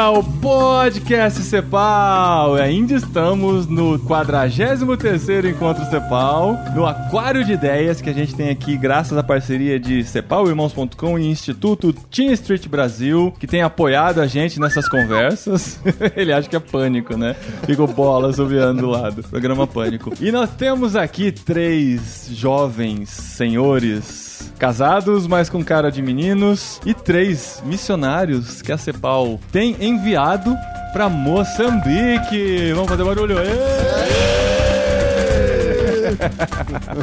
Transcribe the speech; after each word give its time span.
Ao 0.00 0.24
Podcast 0.24 1.42
Cepal. 1.42 2.54
Ainda 2.54 2.94
estamos 2.94 3.66
no 3.66 3.98
43º 3.98 5.50
Encontro 5.50 5.84
Cepal, 5.90 6.56
no 6.74 6.86
Aquário 6.86 7.44
de 7.44 7.52
Ideias 7.52 8.00
que 8.00 8.08
a 8.08 8.12
gente 8.14 8.34
tem 8.34 8.48
aqui 8.48 8.78
graças 8.78 9.18
à 9.18 9.22
parceria 9.22 9.78
de 9.78 10.02
cepalimãos.com 10.02 11.18
e 11.18 11.26
Instituto 11.26 11.92
Team 11.92 12.32
Street 12.32 12.66
Brasil, 12.66 13.34
que 13.38 13.46
tem 13.46 13.60
apoiado 13.60 14.22
a 14.22 14.26
gente 14.26 14.58
nessas 14.58 14.88
conversas. 14.88 15.78
Ele 16.16 16.32
acha 16.32 16.48
que 16.48 16.56
é 16.56 16.60
pânico, 16.60 17.14
né? 17.18 17.36
Ficou 17.66 17.86
bola 17.86 18.32
subiando 18.32 18.80
do 18.80 18.88
lado. 18.88 19.22
Programa 19.24 19.66
Pânico. 19.66 20.14
E 20.18 20.32
nós 20.32 20.48
temos 20.48 20.96
aqui 20.96 21.30
três 21.30 22.26
jovens 22.32 23.10
senhores 23.10 24.29
casados, 24.60 25.26
mas 25.26 25.48
com 25.48 25.64
cara 25.64 25.90
de 25.90 26.02
meninos, 26.02 26.78
e 26.84 26.92
três 26.92 27.62
missionários 27.64 28.60
que 28.60 28.70
a 28.70 28.76
CEPAL 28.76 29.40
tem 29.50 29.74
enviado 29.80 30.54
para 30.92 31.08
Moçambique. 31.08 32.70
Vamos 32.74 32.90
fazer 32.90 33.02
barulho. 33.02 33.36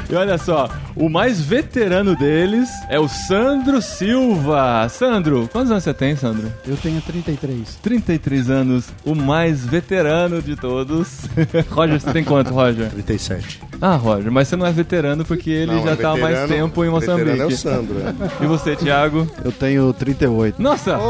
E 0.09 0.15
olha 0.15 0.37
só, 0.37 0.69
o 0.95 1.09
mais 1.09 1.41
veterano 1.41 2.15
deles 2.15 2.69
é 2.89 2.99
o 2.99 3.07
Sandro 3.07 3.81
Silva. 3.81 4.87
Sandro, 4.89 5.49
quantos 5.51 5.71
anos 5.71 5.83
você 5.83 5.93
tem, 5.93 6.15
Sandro? 6.15 6.51
Eu 6.65 6.77
tenho 6.77 7.01
33. 7.01 7.79
33 7.81 8.49
anos, 8.49 8.89
o 9.03 9.15
mais 9.15 9.65
veterano 9.65 10.41
de 10.41 10.55
todos. 10.55 11.21
Roger, 11.71 11.99
você 11.99 12.11
tem 12.13 12.23
quanto, 12.23 12.53
Roger? 12.53 12.89
37. 12.91 13.61
Ah, 13.81 13.95
Roger, 13.95 14.31
mas 14.31 14.47
você 14.47 14.55
não 14.55 14.65
é 14.65 14.71
veterano 14.71 15.23
porque 15.23 15.49
ele 15.49 15.71
Não, 15.73 15.83
já 15.83 15.91
é 15.91 15.95
tá 15.95 16.11
há 16.11 16.17
mais 16.17 16.47
tempo 16.49 16.83
em 16.83 16.89
Moçambique. 16.89 17.25
veterano 17.29 17.43
é 17.51 17.53
o 17.53 17.57
Sandro, 17.57 17.95
é. 17.99 18.43
E 18.43 18.47
você, 18.47 18.75
Thiago? 18.75 19.27
Eu 19.43 19.51
tenho 19.51 19.93
38. 19.93 20.61
Nossa! 20.61 20.97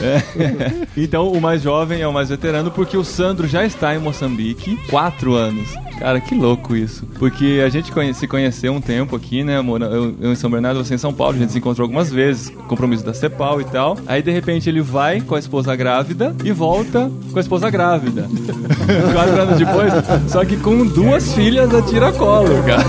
É. 0.00 0.86
Então, 0.96 1.30
o 1.32 1.40
mais 1.40 1.62
jovem 1.62 2.00
é 2.00 2.08
o 2.08 2.12
mais 2.12 2.28
veterano, 2.28 2.70
porque 2.70 2.96
o 2.96 3.04
Sandro 3.04 3.46
já 3.46 3.64
está 3.64 3.94
em 3.94 3.98
Moçambique, 3.98 4.76
quatro 4.88 5.34
anos. 5.34 5.68
Cara, 5.98 6.20
que 6.20 6.34
louco 6.34 6.74
isso. 6.74 7.06
Porque 7.18 7.62
a 7.64 7.68
gente 7.68 7.92
se 8.14 8.26
conheceu 8.26 8.72
um 8.72 8.80
tempo 8.80 9.14
aqui, 9.14 9.44
né? 9.44 9.60
mora- 9.60 9.86
Eu, 9.86 10.14
eu 10.20 10.32
em 10.32 10.34
São 10.34 10.50
Bernardo, 10.50 10.82
você 10.84 10.94
em 10.94 10.98
São 10.98 11.12
Paulo, 11.12 11.36
a 11.36 11.38
gente 11.38 11.52
se 11.52 11.58
encontrou 11.58 11.84
algumas 11.84 12.10
vezes, 12.12 12.50
compromisso 12.68 13.04
da 13.04 13.14
CEPAL 13.14 13.60
e 13.60 13.64
tal. 13.64 13.96
Aí, 14.06 14.20
de 14.22 14.30
repente, 14.30 14.68
ele 14.68 14.80
vai 14.80 15.20
com 15.20 15.34
a 15.34 15.38
esposa 15.38 15.74
grávida 15.76 16.34
e 16.44 16.50
volta 16.52 17.10
com 17.30 17.38
a 17.38 17.40
esposa 17.40 17.70
grávida. 17.70 18.26
quatro 19.14 19.36
anos 19.44 19.58
depois, 19.58 19.92
só 20.28 20.44
que 20.44 20.56
com 20.56 20.86
duas 20.86 21.32
filhas 21.34 21.72
a 21.74 21.82
tiracolo, 21.82 22.62
cara. 22.64 22.84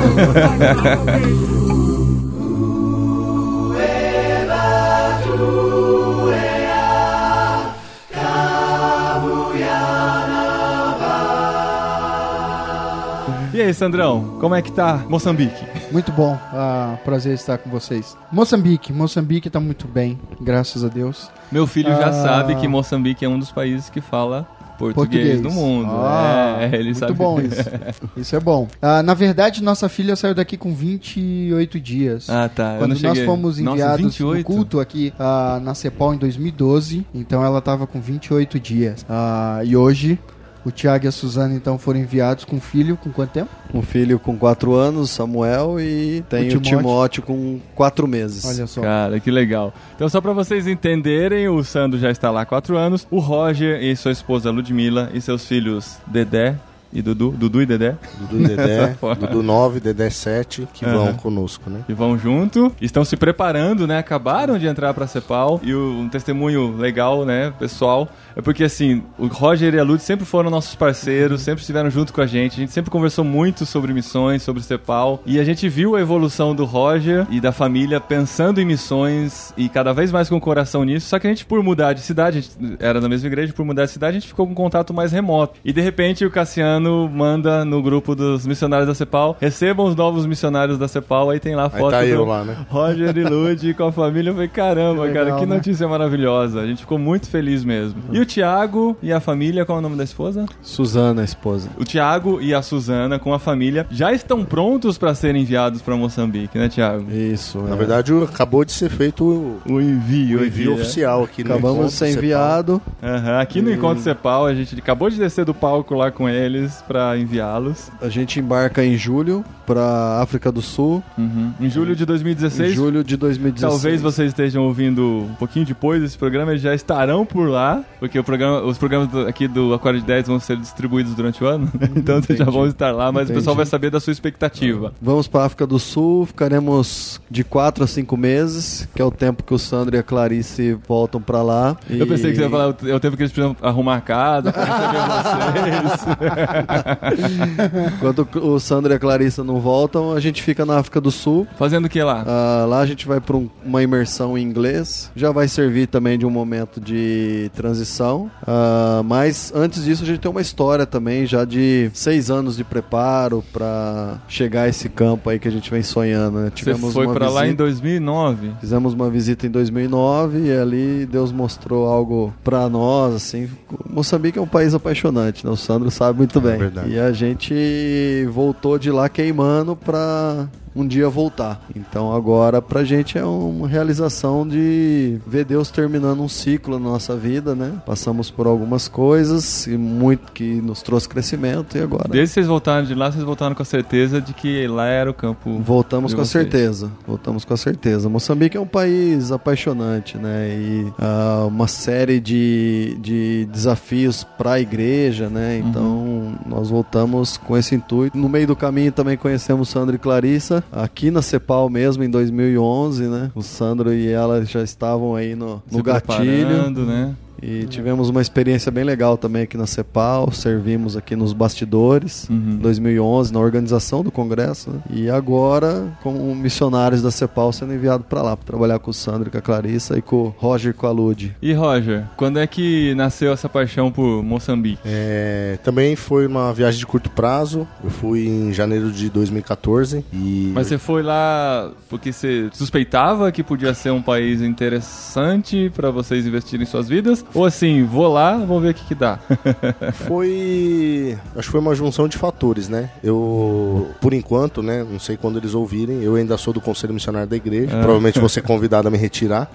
E 13.53 13.61
aí, 13.61 13.73
Sandrão, 13.73 14.37
como 14.41 14.53
é 14.53 14.61
que 14.61 14.69
tá 14.71 15.05
Moçambique? 15.07 15.65
Muito 15.89 16.11
bom. 16.11 16.37
Ah, 16.51 16.97
prazer 17.05 17.33
estar 17.35 17.57
com 17.57 17.69
vocês. 17.69 18.17
Moçambique. 18.29 18.91
Moçambique 18.91 19.49
tá 19.49 19.61
muito 19.61 19.87
bem, 19.87 20.19
graças 20.41 20.83
a 20.83 20.89
Deus. 20.89 21.31
Meu 21.49 21.65
filho 21.65 21.89
já 21.95 22.07
Ah. 22.09 22.11
sabe 22.11 22.55
que 22.55 22.67
Moçambique 22.67 23.23
é 23.23 23.29
um 23.29 23.39
dos 23.39 23.51
países 23.53 23.89
que 23.89 24.01
fala 24.01 24.45
português, 24.77 25.41
do 25.41 25.51
mundo. 25.51 25.89
Ah, 25.91 26.57
é, 26.61 26.75
ele 26.75 26.85
muito 26.85 26.99
sabe. 26.99 27.13
bom 27.13 27.39
isso. 27.39 27.69
Isso 28.17 28.35
é 28.35 28.39
bom. 28.39 28.67
Ah, 28.81 29.01
na 29.03 29.13
verdade, 29.13 29.63
nossa 29.63 29.89
filha 29.89 30.15
saiu 30.15 30.33
daqui 30.33 30.57
com 30.57 30.73
28 30.73 31.79
dias. 31.79 32.29
Ah, 32.29 32.49
tá. 32.49 32.75
Quando 32.77 32.99
nós 32.99 33.19
fomos 33.19 33.57
Nossa, 33.59 33.75
enviados 33.75 34.05
28? 34.05 34.37
no 34.37 34.43
culto 34.43 34.79
aqui 34.79 35.13
ah, 35.19 35.59
na 35.61 35.73
CEPOL 35.73 36.13
em 36.13 36.17
2012, 36.17 37.05
então 37.13 37.43
ela 37.43 37.59
estava 37.59 37.87
com 37.87 37.99
28 37.99 38.59
dias. 38.59 39.05
Ah, 39.09 39.61
e 39.63 39.75
hoje 39.75 40.19
o 40.65 40.71
Tiago 40.71 41.05
e 41.05 41.07
a 41.07 41.11
Suzana 41.11 41.53
então 41.53 41.77
foram 41.77 41.99
enviados 41.99 42.43
com 42.43 42.55
um 42.55 42.61
filho 42.61 42.97
com 42.97 43.11
quanto 43.11 43.31
tempo? 43.31 43.49
Um 43.73 43.81
filho 43.81 44.19
com 44.19 44.35
4 44.37 44.73
anos, 44.73 45.11
Samuel, 45.11 45.79
e 45.79 46.23
tem 46.27 46.43
O 46.43 46.57
o 46.57 46.59
Timóteo. 46.59 46.77
Timóteo, 46.77 47.23
com 47.23 47.59
4 47.75 48.07
meses. 48.07 48.43
Olha 48.45 48.67
só. 48.67 48.81
Cara, 48.81 49.19
que 49.19 49.29
legal. 49.29 49.73
Então, 49.95 50.09
só 50.09 50.19
pra 50.19 50.33
vocês 50.33 50.67
entenderem, 50.67 51.47
o 51.47 51.63
Sandro 51.63 51.99
já 51.99 52.09
está 52.09 52.31
lá 52.31 52.41
há 52.41 52.45
quatro 52.45 52.77
anos. 52.77 53.07
O 53.11 53.19
Roger 53.19 53.81
e 53.81 53.95
sua 53.95 54.11
esposa 54.11 54.51
Ludmilla 54.51 55.11
e 55.13 55.21
seus 55.21 55.45
filhos 55.45 55.97
Dedé 56.07 56.55
e 56.95 57.01
Dudu, 57.01 57.31
Dudu 57.37 57.61
e 57.61 57.65
Dedé, 57.65 57.95
Dudu 58.19 58.47
Dedé, 58.47 58.93
Fora. 58.99 59.15
Dudu 59.19 59.43
9, 59.43 59.79
Dedé 59.79 60.09
7, 60.09 60.67
que 60.73 60.85
vão 60.85 61.13
conosco, 61.13 61.69
né? 61.69 61.81
que 61.85 61.93
vão 61.93 62.17
junto. 62.17 62.71
Estão 62.81 63.03
se 63.05 63.15
preparando, 63.17 63.85
né? 63.85 63.97
Acabaram 63.99 64.57
de 64.57 64.65
entrar 64.65 64.93
pra 64.93 65.05
Cepal. 65.05 65.59
E 65.61 65.73
o- 65.73 65.99
um 65.99 66.09
testemunho 66.09 66.75
legal, 66.77 67.25
né, 67.25 67.53
pessoal, 67.59 68.07
é 68.35 68.41
porque 68.41 68.63
assim, 68.63 69.03
o 69.19 69.27
Roger 69.27 69.73
e 69.73 69.79
a 69.79 69.83
Lud 69.83 70.01
sempre 70.01 70.25
foram 70.25 70.49
nossos 70.49 70.73
parceiros, 70.75 71.41
sempre 71.41 71.59
estiveram 71.61 71.89
junto 71.89 72.13
com 72.13 72.21
a 72.21 72.25
gente. 72.27 72.53
A 72.53 72.59
gente 72.61 72.71
sempre 72.71 72.89
conversou 72.91 73.23
muito 73.25 73.65
sobre 73.65 73.93
missões, 73.93 74.41
sobre 74.43 74.63
Cepal. 74.63 75.21
E 75.25 75.39
a 75.39 75.43
gente 75.43 75.67
viu 75.67 75.95
a 75.95 76.01
evolução 76.01 76.55
do 76.55 76.63
Roger 76.65 77.27
e 77.29 77.41
da 77.41 77.51
família 77.51 77.99
pensando 77.99 78.61
em 78.61 78.65
missões 78.65 79.53
e 79.57 79.67
cada 79.67 79.93
vez 79.93 80.11
mais 80.11 80.29
com 80.29 80.35
o 80.37 80.41
coração 80.41 80.83
nisso. 80.83 81.07
Só 81.09 81.19
que 81.19 81.27
a 81.27 81.29
gente, 81.29 81.45
por 81.45 81.61
mudar 81.63 81.93
de 81.93 82.01
cidade, 82.01 82.37
a 82.37 82.41
gente 82.41 82.77
era 82.79 83.01
da 83.01 83.09
mesma 83.09 83.27
igreja, 83.27 83.51
por 83.53 83.65
mudar 83.65 83.85
de 83.85 83.91
cidade, 83.91 84.17
a 84.17 84.19
gente 84.19 84.29
ficou 84.29 84.45
com 84.45 84.51
um 84.51 84.55
contato 84.55 84.93
mais 84.93 85.11
remoto. 85.11 85.59
E 85.65 85.73
de 85.73 85.81
repente 85.81 86.25
o 86.25 86.31
Cassiano 86.31 86.84
manda 87.11 87.63
no 87.65 87.81
grupo 87.81 88.15
dos 88.15 88.45
missionários 88.45 88.87
da 88.87 88.95
Cepal, 88.95 89.37
recebam 89.39 89.85
os 89.85 89.95
novos 89.95 90.25
missionários 90.25 90.77
da 90.77 90.87
Cepal, 90.87 91.29
aí 91.29 91.39
tem 91.39 91.55
lá 91.55 91.63
a 91.63 91.65
Aí 91.65 91.79
foto 91.79 91.91
tá 91.91 92.01
do 92.01 92.05
eu 92.07 92.25
lá, 92.25 92.43
né? 92.43 92.57
Roger 92.69 93.17
e 93.17 93.23
Lud 93.23 93.73
com 93.73 93.83
a 93.85 93.91
família. 93.91 94.29
Eu 94.29 94.33
falei, 94.33 94.47
caramba, 94.49 95.07
Que 95.07 95.13
cara, 95.13 95.23
legal, 95.25 95.39
que 95.39 95.45
né? 95.45 95.55
notícia 95.55 95.87
maravilhosa. 95.87 96.61
A 96.61 96.65
gente 96.67 96.79
ficou 96.81 96.97
muito 96.97 97.27
feliz 97.29 97.63
mesmo. 97.63 98.01
E 98.11 98.19
o 98.19 98.25
Thiago 98.25 98.97
e 99.01 99.11
a 99.11 99.19
família, 99.19 99.65
qual 99.65 99.77
é 99.77 99.79
o 99.79 99.81
nome 99.81 99.95
da 99.95 100.03
esposa? 100.03 100.45
Suzana, 100.61 101.21
a 101.21 101.25
esposa. 101.25 101.69
O 101.77 101.83
Thiago 101.83 102.39
e 102.41 102.53
a 102.53 102.61
Suzana 102.61 103.17
com 103.19 103.33
a 103.33 103.39
família 103.39 103.85
já 103.91 104.11
estão 104.13 104.43
prontos 104.45 104.97
para 104.97 105.13
serem 105.15 105.41
enviados 105.41 105.81
para 105.81 105.95
Moçambique, 105.95 106.57
né, 106.57 106.69
Thiago? 106.69 107.05
Isso. 107.11 107.59
Na 107.59 107.73
é. 107.75 107.77
verdade, 107.77 108.13
o- 108.13 108.23
acabou 108.23 108.63
de 108.65 108.71
ser 108.71 108.89
feito 108.89 109.23
o, 109.23 109.73
O 109.73 109.81
envio, 109.81 110.39
o 110.39 110.45
envio 110.45 110.71
né? 110.75 110.81
oficial 110.81 111.23
aqui 111.23 111.43
no 111.43 111.51
Acabamos 111.53 111.87
de 111.87 111.91
ser 111.93 112.09
enviado. 112.09 112.81
Aham, 113.03 113.39
Aqui 113.39 113.61
no 113.61 113.71
Encontro 113.71 114.01
Cepal, 114.03 114.45
a 114.45 114.53
gente 114.53 114.77
acabou 114.77 115.09
de 115.09 115.17
descer 115.17 115.45
do 115.45 115.53
palco 115.53 115.93
lá 115.95 116.11
com 116.11 116.27
eles 116.29 116.74
para 116.81 117.17
enviá-los. 117.17 117.91
A 118.01 118.09
gente 118.09 118.39
embarca 118.39 118.83
em 118.83 118.97
julho 118.97 119.43
pra 119.65 120.19
África 120.21 120.51
do 120.51 120.61
Sul. 120.61 121.03
Uhum. 121.17 121.51
Em 121.59 121.69
julho 121.69 121.95
de 121.95 122.03
Em 122.03 122.05
2016. 122.05 122.73
julho 122.73 123.03
de 123.03 123.17
2016. 123.17 123.71
Talvez 123.81 124.01
vocês 124.01 124.27
estejam 124.29 124.63
ouvindo 124.63 125.25
um 125.29 125.35
pouquinho 125.35 125.65
depois 125.65 126.01
desse 126.01 126.17
programa, 126.17 126.51
eles 126.51 126.61
já 126.61 126.73
estarão 126.75 127.25
por 127.25 127.49
lá, 127.49 127.83
porque 127.99 128.17
o 128.19 128.23
programa, 128.23 128.61
os 128.61 128.77
programas 128.77 129.07
do- 129.07 129.27
aqui 129.27 129.47
do 129.47 129.73
Aquário 129.73 129.99
de 129.99 130.05
10 130.05 130.27
vão 130.27 130.39
ser 130.39 130.57
distribuídos 130.57 131.15
durante 131.15 131.43
o 131.43 131.47
ano, 131.47 131.69
então 131.95 132.21
vocês 132.21 132.37
já 132.37 132.43
Entendi. 132.43 132.57
vão 132.57 132.67
estar 132.67 132.91
lá, 132.91 133.11
mas 133.11 133.21
o 133.21 133.25
Entendi. 133.25 133.39
pessoal 133.39 133.55
vai 133.55 133.65
saber 133.65 133.89
da 133.89 133.99
sua 133.99 134.11
expectativa. 134.11 134.93
Vamos 135.01 135.27
pra 135.27 135.45
África 135.45 135.65
do 135.65 135.79
Sul, 135.79 136.25
ficaremos 136.27 137.19
de 137.29 137.43
4 137.43 137.83
a 137.83 137.87
cinco 137.87 138.15
meses, 138.15 138.87
que 138.95 139.01
é 139.01 139.05
o 139.05 139.11
tempo 139.11 139.43
que 139.43 139.53
o 139.53 139.57
Sandro 139.59 139.95
e 139.95 139.99
a 139.99 140.03
Clarice 140.03 140.77
voltam 140.87 141.19
pra 141.21 141.41
lá. 141.41 141.75
Eu 141.89 142.05
pensei 142.05 142.31
que 142.31 142.37
você 142.37 142.43
ia 142.43 142.49
falar, 142.49 142.75
é 142.85 142.93
o 142.93 142.99
tempo 142.99 143.17
que 143.17 143.23
eles 143.23 143.31
precisam 143.31 143.55
arrumar 143.61 143.95
a 143.95 144.01
casa 144.01 144.51
receber 144.51 145.81
vocês. 145.89 146.15
Enquanto 147.97 148.27
o 148.39 148.59
Sandro 148.59 148.91
e 148.93 148.95
a 148.95 148.99
Clarissa 148.99 149.43
não 149.43 149.59
voltam, 149.59 150.13
a 150.13 150.19
gente 150.19 150.41
fica 150.41 150.65
na 150.65 150.77
África 150.77 150.99
do 151.01 151.11
Sul. 151.11 151.47
Fazendo 151.57 151.85
o 151.85 151.89
que 151.89 152.01
lá? 152.01 152.23
Ah, 152.27 152.65
lá 152.67 152.79
a 152.79 152.85
gente 152.85 153.07
vai 153.07 153.19
para 153.19 153.37
uma 153.65 153.83
imersão 153.83 154.37
em 154.37 154.41
inglês. 154.43 155.11
Já 155.15 155.31
vai 155.31 155.47
servir 155.47 155.87
também 155.87 156.17
de 156.17 156.25
um 156.25 156.29
momento 156.29 156.79
de 156.79 157.49
transição. 157.55 158.29
Ah, 158.45 159.01
mas 159.05 159.51
antes 159.55 159.83
disso 159.83 160.03
a 160.03 160.05
gente 160.05 160.19
tem 160.19 160.31
uma 160.31 160.41
história 160.41 160.85
também 160.85 161.25
já 161.25 161.45
de 161.45 161.89
seis 161.93 162.29
anos 162.29 162.55
de 162.57 162.63
preparo 162.63 163.43
para 163.53 164.17
chegar 164.27 164.63
a 164.63 164.67
esse 164.69 164.89
campo 164.89 165.29
aí 165.29 165.39
que 165.39 165.47
a 165.47 165.51
gente 165.51 165.69
vem 165.71 165.83
sonhando. 165.83 166.39
Né? 166.39 166.51
Você 166.55 166.73
foi 166.75 167.05
uma 167.05 167.13
pra 167.13 167.29
lá 167.29 167.41
em 167.41 167.49
visita- 167.49 167.63
2009. 167.63 168.51
Fizemos 168.59 168.93
uma 168.93 169.09
visita 169.09 169.45
em 169.47 169.49
2009 169.49 170.39
e 170.47 170.51
ali 170.51 171.05
Deus 171.05 171.31
mostrou 171.31 171.87
algo 171.87 172.33
pra 172.43 172.69
nós, 172.69 173.13
assim. 173.15 173.49
Moçambique 173.89 174.37
é 174.37 174.41
um 174.41 174.47
país 174.47 174.73
apaixonante, 174.73 175.45
né? 175.45 175.51
O 175.51 175.55
Sandro 175.55 175.89
sabe 175.91 176.17
muito 176.17 176.39
bem. 176.41 176.44
Verdade. 176.53 176.91
E 176.91 176.99
a 176.99 177.11
gente 177.11 178.25
voltou 178.31 178.77
de 178.77 178.91
lá 178.91 179.09
queimando 179.09 179.75
pra 179.75 180.47
um 180.75 180.85
dia 180.85 181.07
voltar. 181.09 181.61
Então 181.75 182.13
agora 182.13 182.61
pra 182.61 182.83
gente 182.83 183.17
é 183.17 183.23
uma 183.23 183.67
realização 183.67 184.47
de 184.47 185.19
ver 185.25 185.45
Deus 185.45 185.71
terminando 185.71 186.21
um 186.21 186.27
ciclo 186.27 186.77
na 186.77 186.89
nossa 186.89 187.15
vida, 187.15 187.55
né? 187.55 187.73
Passamos 187.85 188.29
por 188.29 188.45
algumas 188.45 188.87
coisas 188.87 189.67
e 189.67 189.77
muito 189.77 190.31
que 190.31 190.55
nos 190.61 190.81
trouxe 190.81 191.07
crescimento 191.07 191.77
e 191.77 191.81
agora 191.81 192.09
Desde 192.09 192.31
que 192.31 192.33
vocês 192.33 192.47
voltaram 192.47 192.85
de 192.85 192.93
lá, 192.93 193.11
vocês 193.11 193.23
voltaram 193.23 193.55
com 193.55 193.61
a 193.61 193.65
certeza 193.65 194.19
de 194.19 194.33
que 194.33 194.67
lá 194.67 194.85
era 194.87 195.09
o 195.09 195.13
campo. 195.13 195.59
Voltamos 195.59 196.13
com 196.13 196.21
a 196.21 196.25
vocês. 196.25 196.43
certeza. 196.43 196.91
Voltamos 197.07 197.45
com 197.45 197.53
a 197.53 197.57
certeza. 197.57 198.09
Moçambique 198.09 198.57
é 198.57 198.59
um 198.59 198.67
país 198.67 199.31
apaixonante, 199.31 200.17
né? 200.17 200.49
E 200.49 200.93
ah, 200.99 201.45
uma 201.47 201.67
série 201.67 202.19
de, 202.19 202.97
de 202.99 203.47
desafios 203.51 204.23
para 204.23 204.53
a 204.53 204.59
igreja, 204.59 205.29
né? 205.29 205.59
Então 205.59 206.33
nós 206.45 206.69
voltamos 206.69 207.37
com 207.37 207.57
esse 207.57 207.75
intuito. 207.75 208.17
No 208.17 208.27
meio 208.27 208.47
do 208.47 208.55
caminho 208.55 208.91
também 208.91 209.17
conhecemos 209.17 209.69
Sandro 209.69 209.95
e 209.95 209.99
Clarissa, 209.99 210.63
aqui 210.71 211.11
na 211.11 211.21
Cepal 211.21 211.69
mesmo, 211.69 212.03
em 212.03 212.09
2011, 212.09 213.07
né? 213.07 213.31
O 213.35 213.41
Sandro 213.41 213.93
e 213.93 214.07
ela 214.07 214.43
já 214.45 214.61
estavam 214.63 215.15
aí 215.15 215.35
no, 215.35 215.61
no 215.71 215.83
gatilho. 215.83 216.69
né? 216.85 217.15
E 217.41 217.65
tivemos 217.65 218.09
uma 218.09 218.21
experiência 218.21 218.71
bem 218.71 218.83
legal 218.83 219.17
também 219.17 219.43
aqui 219.43 219.57
na 219.57 219.67
CEPAL, 219.67 220.31
servimos 220.31 220.95
aqui 220.97 221.15
nos 221.15 221.33
bastidores, 221.33 222.27
Uhum. 222.29 222.53
em 222.53 222.57
2011, 222.57 223.33
na 223.33 223.39
organização 223.39 224.03
do 224.03 224.11
congresso, 224.11 224.69
né? 224.71 224.79
e 224.89 225.09
agora 225.09 225.91
como 226.01 226.33
missionários 226.35 227.01
da 227.01 227.11
CEPAL 227.11 227.51
sendo 227.51 227.73
enviados 227.73 228.05
para 228.07 228.21
lá, 228.21 228.35
para 228.37 228.45
trabalhar 228.45 228.79
com 228.79 228.91
o 228.91 228.93
Sandro, 228.93 229.27
e 229.27 229.31
com 229.31 229.37
a 229.37 229.41
Clarissa 229.41 229.97
e 229.97 230.01
com 230.01 230.15
o 230.27 230.33
Roger 230.37 230.71
e 230.71 230.73
com 230.73 230.87
a 230.87 230.91
Lud. 230.91 231.35
E 231.41 231.53
Roger, 231.53 232.05
quando 232.15 232.39
é 232.39 232.47
que 232.47 232.93
nasceu 232.95 233.31
essa 233.33 233.49
paixão 233.49 233.91
por 233.91 234.23
Moçambique? 234.23 234.79
É, 234.85 235.57
também 235.63 235.95
foi 235.95 236.27
uma 236.27 236.53
viagem 236.53 236.79
de 236.79 236.85
curto 236.85 237.09
prazo. 237.09 237.67
Eu 237.83 237.89
fui 237.89 238.27
em 238.27 238.53
janeiro 238.53 238.91
de 238.91 239.09
2014 239.09 240.05
e 240.13 240.51
Mas 240.53 240.67
você 240.67 240.77
foi 240.77 241.03
lá 241.03 241.71
porque 241.89 242.11
você 242.11 242.49
suspeitava 242.53 243.31
que 243.31 243.43
podia 243.43 243.73
ser 243.73 243.91
um 243.91 244.01
país 244.01 244.41
interessante 244.41 245.71
pra 245.75 245.89
vocês 245.91 246.25
investirem 246.25 246.65
suas 246.65 246.87
vidas? 246.87 247.24
Ou 247.33 247.45
assim, 247.45 247.83
vou 247.83 248.07
lá, 248.07 248.37
vamos 248.37 248.61
ver 248.61 248.69
o 248.69 248.73
que 248.73 248.85
que 248.85 248.95
dá? 248.95 249.19
foi, 249.93 251.17
acho 251.35 251.47
que 251.47 251.51
foi 251.51 251.59
uma 251.59 251.75
junção 251.75 252.07
de 252.07 252.17
fatores, 252.17 252.69
né? 252.69 252.89
Eu, 253.03 253.89
por 253.99 254.13
enquanto, 254.13 254.61
né, 254.63 254.85
não 254.89 254.99
sei 254.99 255.17
quando 255.17 255.37
eles 255.37 255.53
ouvirem, 255.53 256.01
eu 256.01 256.15
ainda 256.15 256.37
sou 256.37 256.53
do 256.53 256.61
conselho 256.61 256.93
missionário 256.93 257.27
da 257.27 257.35
igreja. 257.35 257.71
Provavelmente 257.77 258.19
vou 258.19 258.29
ser 258.29 258.41
convidado 258.43 258.87
a 258.87 258.91
me 258.91 258.97
retirar, 258.97 259.49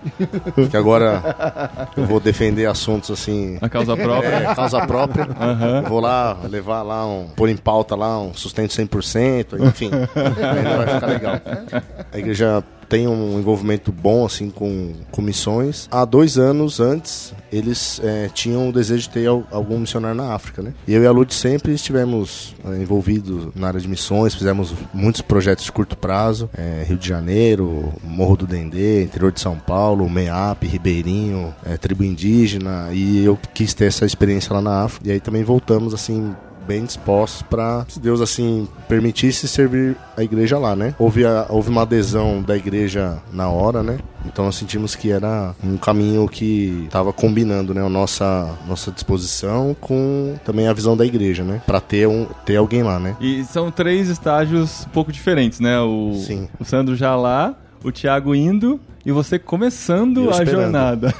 porque 0.54 0.76
agora 0.76 1.88
eu 1.96 2.04
vou 2.04 2.20
defender 2.20 2.66
assuntos 2.66 3.10
assim 3.10 3.58
A 3.60 3.68
causa 3.68 3.96
própria? 3.96 4.28
É, 4.30 4.54
causa 4.54 4.86
própria. 4.86 5.28
Aham. 5.38 5.82
Vou 5.88 6.00
lá 6.00 6.36
levar 6.48 6.82
lá 6.82 7.06
um. 7.06 7.28
pôr 7.36 7.48
em 7.48 7.56
pauta 7.56 7.94
lá 7.94 8.20
um 8.20 8.34
sustento 8.34 8.70
100%, 8.70 9.60
enfim. 9.66 9.90
ainda 10.14 10.76
vai 10.76 10.94
ficar 10.94 11.06
legal. 11.06 11.40
A 12.12 12.18
igreja 12.18 12.64
tem 12.90 13.06
um 13.08 13.38
envolvimento 13.38 13.90
bom 13.92 14.26
assim 14.26 14.50
com, 14.50 14.92
missões. 15.22 15.88
Há 15.90 16.04
dois 16.04 16.36
anos 16.36 16.80
antes, 16.80 17.32
eles 17.52 18.00
é, 18.02 18.28
tinham 18.34 18.68
o 18.68 18.72
desejo 18.72 19.02
de 19.02 19.10
ter 19.10 19.26
al- 19.26 19.44
algum 19.50 19.78
missionário 19.78 20.16
na 20.16 20.34
África, 20.34 20.60
né? 20.60 20.74
E 20.88 20.92
eu 20.92 21.02
e 21.02 21.06
a 21.06 21.10
Lud 21.12 21.32
sempre 21.32 21.72
estivemos 21.72 22.54
é, 22.64 22.82
envolvidos 22.82 23.48
na 23.54 23.68
área 23.68 23.80
de 23.80 23.86
missões, 23.88 24.34
fizemos 24.34 24.74
muitos 24.92 25.20
projetos 25.22 25.64
de 25.64 25.70
curto 25.72 25.96
prazo, 25.96 26.50
é, 26.56 26.84
Rio 26.86 26.98
de 26.98 27.08
Janeiro, 27.08 27.92
Morro 28.02 28.36
do 28.38 28.46
Dendê, 28.46 29.04
interior 29.04 29.30
de 29.30 29.40
São 29.40 29.56
Paulo, 29.56 30.10
MEAP, 30.10 30.64
Ribeirinho, 30.66 31.54
é, 31.64 31.76
tribo 31.76 32.02
indígena, 32.02 32.88
e 32.92 33.24
eu 33.24 33.38
quis 33.54 33.72
ter 33.72 33.84
essa 33.84 34.04
experiência 34.04 34.52
lá 34.52 34.60
na 34.60 34.82
África. 34.84 35.08
E 35.08 35.12
aí 35.12 35.20
também 35.20 35.44
voltamos 35.44 35.94
assim 35.94 36.34
bem 36.70 36.84
dispostos 36.84 37.42
para, 37.42 37.84
se 37.88 37.98
Deus 37.98 38.20
assim 38.20 38.68
permitisse, 38.88 39.48
servir 39.48 39.96
a 40.16 40.22
igreja 40.22 40.56
lá, 40.56 40.76
né? 40.76 40.94
Houve, 41.00 41.26
a- 41.26 41.46
houve 41.48 41.68
uma 41.68 41.82
adesão 41.82 42.40
da 42.40 42.56
igreja 42.56 43.18
na 43.32 43.48
hora, 43.48 43.82
né? 43.82 43.98
Então 44.24 44.44
nós 44.44 44.54
sentimos 44.54 44.94
que 44.94 45.10
era 45.10 45.52
um 45.64 45.76
caminho 45.76 46.28
que 46.28 46.84
estava 46.86 47.12
combinando, 47.12 47.74
né, 47.74 47.84
a 47.84 47.88
nossa 47.88 48.56
nossa 48.68 48.92
disposição 48.92 49.74
com 49.80 50.36
também 50.44 50.68
a 50.68 50.72
visão 50.72 50.96
da 50.96 51.04
igreja, 51.04 51.42
né? 51.42 51.60
Para 51.66 51.80
ter 51.80 52.06
um 52.06 52.24
ter 52.46 52.54
alguém 52.56 52.84
lá, 52.84 53.00
né? 53.00 53.16
E 53.20 53.42
são 53.44 53.68
três 53.70 54.08
estágios 54.08 54.84
um 54.86 54.90
pouco 54.90 55.10
diferentes, 55.10 55.58
né? 55.58 55.80
O, 55.80 56.14
Sim. 56.24 56.48
o 56.60 56.64
Sandro 56.64 56.94
já 56.94 57.16
lá, 57.16 57.52
o 57.82 57.90
Thiago 57.90 58.32
indo 58.32 58.78
e 59.04 59.10
você 59.12 59.38
começando 59.38 60.30
a 60.30 60.44
jornada. 60.44 61.14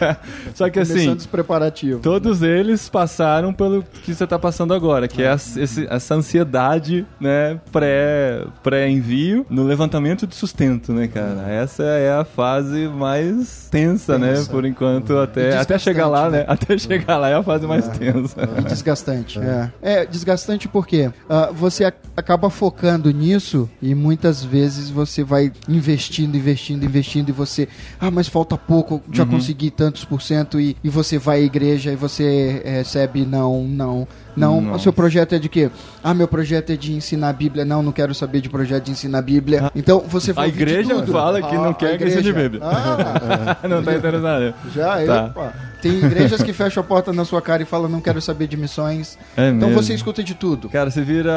Só 0.54 0.68
que 0.70 0.78
assim, 0.80 1.08
os 1.10 1.26
preparativos. 1.26 2.00
todos 2.02 2.42
eles 2.42 2.88
passaram 2.88 3.52
pelo 3.52 3.82
que 4.02 4.14
você 4.14 4.24
está 4.24 4.38
passando 4.38 4.72
agora, 4.72 5.06
que 5.08 5.22
é 5.22 5.26
essa, 5.26 5.60
esse- 5.60 5.86
essa 5.90 6.14
ansiedade, 6.14 7.06
né, 7.20 7.60
pré- 7.72 8.44
pré-envio 8.62 9.44
no 9.50 9.64
levantamento 9.64 10.26
de 10.26 10.34
sustento, 10.34 10.92
né, 10.92 11.06
cara? 11.08 11.48
Essa 11.48 11.82
é 11.84 12.12
a 12.12 12.24
fase 12.24 12.88
mais 12.88 13.68
tensa, 13.70 14.18
né, 14.18 14.34
Tensa. 14.34 14.50
por 14.50 14.64
enquanto, 14.64 15.16
até, 15.18 15.50
E 15.50 15.54
até 15.54 15.78
chegar 15.78 16.08
lá, 16.08 16.28
desgastante, 16.28 16.46
né? 16.48 16.54
Até 16.54 16.78
chegar 16.78 17.16
lá 17.18 17.28
é 17.28 17.34
a 17.34 17.42
fase 17.42 17.66
mais 17.66 17.88
tensa. 17.88 18.48
E 18.58 18.62
desgastante. 18.62 19.38
É. 19.38 19.70
é, 19.82 20.06
desgastante 20.06 20.68
porque 20.68 21.10
ah, 21.28 21.50
você 21.52 21.84
ac- 21.84 21.98
acaba 22.16 22.48
focando 22.50 23.10
nisso 23.10 23.68
e 23.82 23.94
muitas 23.94 24.42
vezes 24.44 24.88
você 24.90 25.22
vai 25.22 25.52
investindo, 25.68 26.36
investindo, 26.36 26.84
investindo 26.84 27.25
e 27.30 27.32
você, 27.32 27.68
ah, 28.00 28.10
mas 28.10 28.28
falta 28.28 28.56
pouco, 28.56 29.02
já 29.12 29.24
Uhum. 29.24 29.30
consegui 29.30 29.70
tantos 29.70 30.04
por 30.04 30.22
cento 30.22 30.60
e, 30.60 30.76
e 30.82 30.88
você 30.88 31.18
vai 31.18 31.38
à 31.38 31.42
igreja 31.42 31.92
e 31.92 31.96
você 31.96 32.62
recebe 32.64 33.24
não, 33.24 33.64
não, 33.66 34.06
não. 34.36 34.60
Não. 34.60 34.72
O 34.74 34.78
seu 34.78 34.92
projeto 34.92 35.34
é 35.34 35.38
de 35.38 35.48
quê? 35.48 35.70
Ah, 36.02 36.12
meu 36.14 36.28
projeto 36.28 36.70
é 36.70 36.76
de 36.76 36.92
ensinar 36.92 37.30
a 37.30 37.32
Bíblia. 37.32 37.64
Não, 37.64 37.82
não 37.82 37.92
quero 37.92 38.14
saber 38.14 38.40
de 38.40 38.48
projeto 38.48 38.84
de 38.84 38.90
ensinar 38.92 39.18
a 39.18 39.22
Bíblia. 39.22 39.70
Então 39.74 40.00
você 40.06 40.32
vai 40.32 40.48
A 40.48 40.50
de 40.50 40.56
igreja 40.56 41.06
fala 41.06 41.40
que 41.42 41.54
não 41.54 41.70
Ah, 41.70 41.74
quer 41.74 41.94
a 41.94 41.98
que 41.98 42.04
igreja. 42.04 42.32
Bíblia. 42.32 42.60
Ah, 42.62 43.56
Não 43.68 43.82
tá 43.82 43.94
interessado. 43.94 44.54
já, 44.74 45.04
Tá. 45.06 45.24
opa. 45.26 45.52
Tem 45.82 45.92
igrejas 45.98 46.42
que 46.42 46.52
fecham 46.52 46.80
a 46.80 46.84
porta 46.84 47.12
na 47.12 47.24
sua 47.24 47.40
cara 47.40 47.62
e 47.62 47.66
falam, 47.66 47.88
não 47.88 48.00
quero 48.00 48.20
saber 48.20 48.46
de 48.48 48.56
missões. 48.56 49.16
É 49.36 49.50
Então 49.50 49.68
mesmo. 49.68 49.82
você 49.82 49.94
escuta 49.94 50.22
de 50.24 50.34
tudo. 50.34 50.68
Cara, 50.68 50.90
você 50.90 51.02
vira 51.02 51.30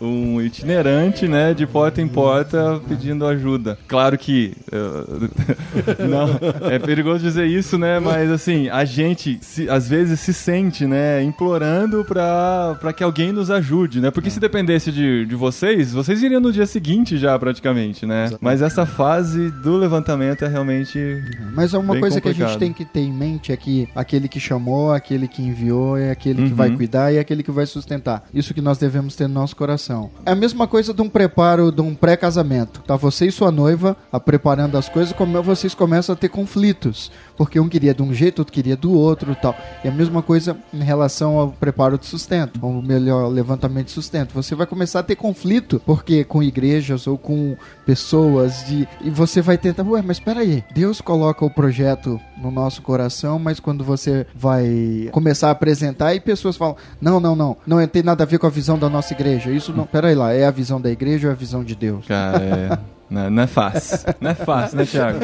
uh, 0.00 0.04
um 0.04 0.40
itinerante, 0.40 1.26
né, 1.28 1.54
de 1.54 1.66
porta 1.66 2.02
em 2.02 2.08
porta 2.08 2.80
pedindo 2.88 3.26
ajuda. 3.26 3.78
Claro 3.88 4.18
que 4.18 4.54
uh, 4.72 5.30
não, 6.06 6.68
é 6.70 6.78
perigoso 6.78 7.22
dizer 7.24 7.46
isso, 7.46 7.78
né, 7.78 7.98
mas 8.00 8.30
assim, 8.30 8.68
a 8.68 8.84
gente 8.84 9.38
se- 9.40 9.68
às 9.70 9.88
vezes 9.88 10.20
se 10.20 10.32
sente, 10.34 10.86
né, 10.86 11.22
implorando 11.22 12.03
pra, 12.04 12.76
pra 12.80 12.92
que 12.92 13.02
alguém 13.02 13.32
nos 13.32 13.50
ajude, 13.50 14.00
né? 14.00 14.10
Porque 14.10 14.30
se 14.30 14.38
dependesse 14.38 14.92
de, 14.92 15.26
de 15.26 15.34
vocês, 15.34 15.92
vocês 15.92 16.22
iriam 16.22 16.40
no 16.40 16.52
dia 16.52 16.66
seguinte 16.66 17.16
já 17.18 17.38
praticamente, 17.38 18.06
né? 18.06 18.30
Mas 18.40 18.62
essa 18.62 18.86
fase 18.86 19.50
do 19.50 19.76
levantamento 19.76 20.44
é 20.44 20.48
realmente 20.48 21.22
Mas 21.54 21.74
é 21.74 21.78
uma 21.78 21.98
coisa 21.98 22.20
que 22.20 22.28
a 22.28 22.30
complicado. 22.32 22.50
gente 22.50 22.58
tem 22.60 22.72
que 22.72 22.84
ter 22.84 23.00
em 23.00 23.12
mente 23.12 23.52
é 23.52 23.56
que 23.56 23.88
aquele 23.94 24.28
que 24.28 24.38
chamou, 24.38 24.92
aquele 24.92 25.26
que 25.26 25.42
enviou, 25.42 25.96
é 25.96 26.10
aquele 26.10 26.42
que 26.44 26.50
Uhum. 26.50 26.54
vai 26.54 26.70
cuidar 26.70 27.12
e 27.12 27.16
é 27.16 27.20
aquele 27.20 27.42
que 27.42 27.50
vai 27.50 27.66
sustentar. 27.66 28.24
Isso 28.32 28.52
que 28.54 28.60
nós 28.60 28.78
devemos 28.78 29.16
ter 29.16 29.26
no 29.26 29.34
nosso 29.34 29.56
coração. 29.56 30.10
É 30.26 30.32
a 30.32 30.34
mesma 30.34 30.66
coisa 30.66 30.92
de 30.92 31.00
um 31.02 31.08
preparo, 31.08 31.72
de 31.72 31.80
um 31.80 31.94
pré-casamento. 31.94 32.80
Tá 32.86 32.96
você 32.96 33.26
e 33.26 33.32
sua 33.32 33.50
noiva 33.50 33.96
a 34.12 34.20
preparando 34.20 34.76
as 34.76 34.88
coisas, 34.88 35.12
como 35.12 35.42
vocês 35.42 35.74
começam 35.74 36.12
a 36.12 36.16
ter 36.16 36.28
conflitos. 36.28 37.10
Porque 37.36 37.58
um 37.58 37.68
queria 37.68 37.94
de 37.94 38.02
um 38.02 38.12
jeito, 38.12 38.40
outro 38.40 38.52
queria 38.52 38.76
do 38.76 38.92
outro 38.92 39.32
e 39.32 39.34
tal. 39.34 39.56
E 39.82 39.88
a 39.88 39.90
mesma 39.90 40.22
coisa 40.22 40.56
em 40.72 40.82
relação 40.82 41.38
ao 41.38 41.48
preparo 41.50 41.98
de 41.98 42.06
sustento, 42.06 42.58
ou 42.62 42.82
melhor, 42.82 43.28
levantamento 43.28 43.86
de 43.86 43.92
sustento. 43.92 44.32
Você 44.34 44.54
vai 44.54 44.66
começar 44.66 45.00
a 45.00 45.02
ter 45.02 45.16
conflito, 45.16 45.80
porque 45.84 46.24
com 46.24 46.42
igrejas 46.42 47.06
ou 47.06 47.18
com 47.18 47.56
pessoas 47.84 48.64
de 48.66 48.88
e 49.00 49.10
você 49.10 49.40
vai 49.40 49.58
tentar, 49.58 49.82
ué, 49.84 50.02
mas 50.02 50.18
espera 50.18 50.40
aí. 50.40 50.64
Deus 50.72 51.00
coloca 51.00 51.44
o 51.44 51.50
projeto 51.50 52.20
no 52.36 52.50
nosso 52.50 52.82
coração, 52.82 53.38
mas 53.38 53.60
quando 53.60 53.84
você 53.84 54.26
vai 54.34 55.08
começar 55.12 55.48
a 55.48 55.52
apresentar 55.52 56.14
e 56.14 56.20
pessoas 56.20 56.56
falam: 56.56 56.76
"Não, 57.00 57.18
não, 57.20 57.34
não, 57.34 57.56
não 57.66 57.86
tem 57.86 58.02
nada 58.02 58.24
a 58.24 58.26
ver 58.26 58.38
com 58.38 58.46
a 58.46 58.50
visão 58.50 58.78
da 58.78 58.88
nossa 58.88 59.12
igreja". 59.12 59.50
Isso 59.50 59.72
não, 59.72 59.86
pera 59.86 60.08
aí 60.08 60.14
lá, 60.14 60.32
é 60.32 60.46
a 60.46 60.50
visão 60.50 60.80
da 60.80 60.90
igreja 60.90 61.28
ou 61.28 61.30
é 61.30 61.34
a 61.34 61.38
visão 61.38 61.64
de 61.64 61.74
Deus? 61.74 62.06
Cara, 62.06 62.42
é. 62.42 62.93
Não, 63.10 63.30
não 63.30 63.42
é 63.42 63.46
fácil. 63.46 63.98
Não 64.20 64.30
é 64.30 64.34
fácil, 64.34 64.78
né, 64.78 64.84
Thiago? 64.86 65.18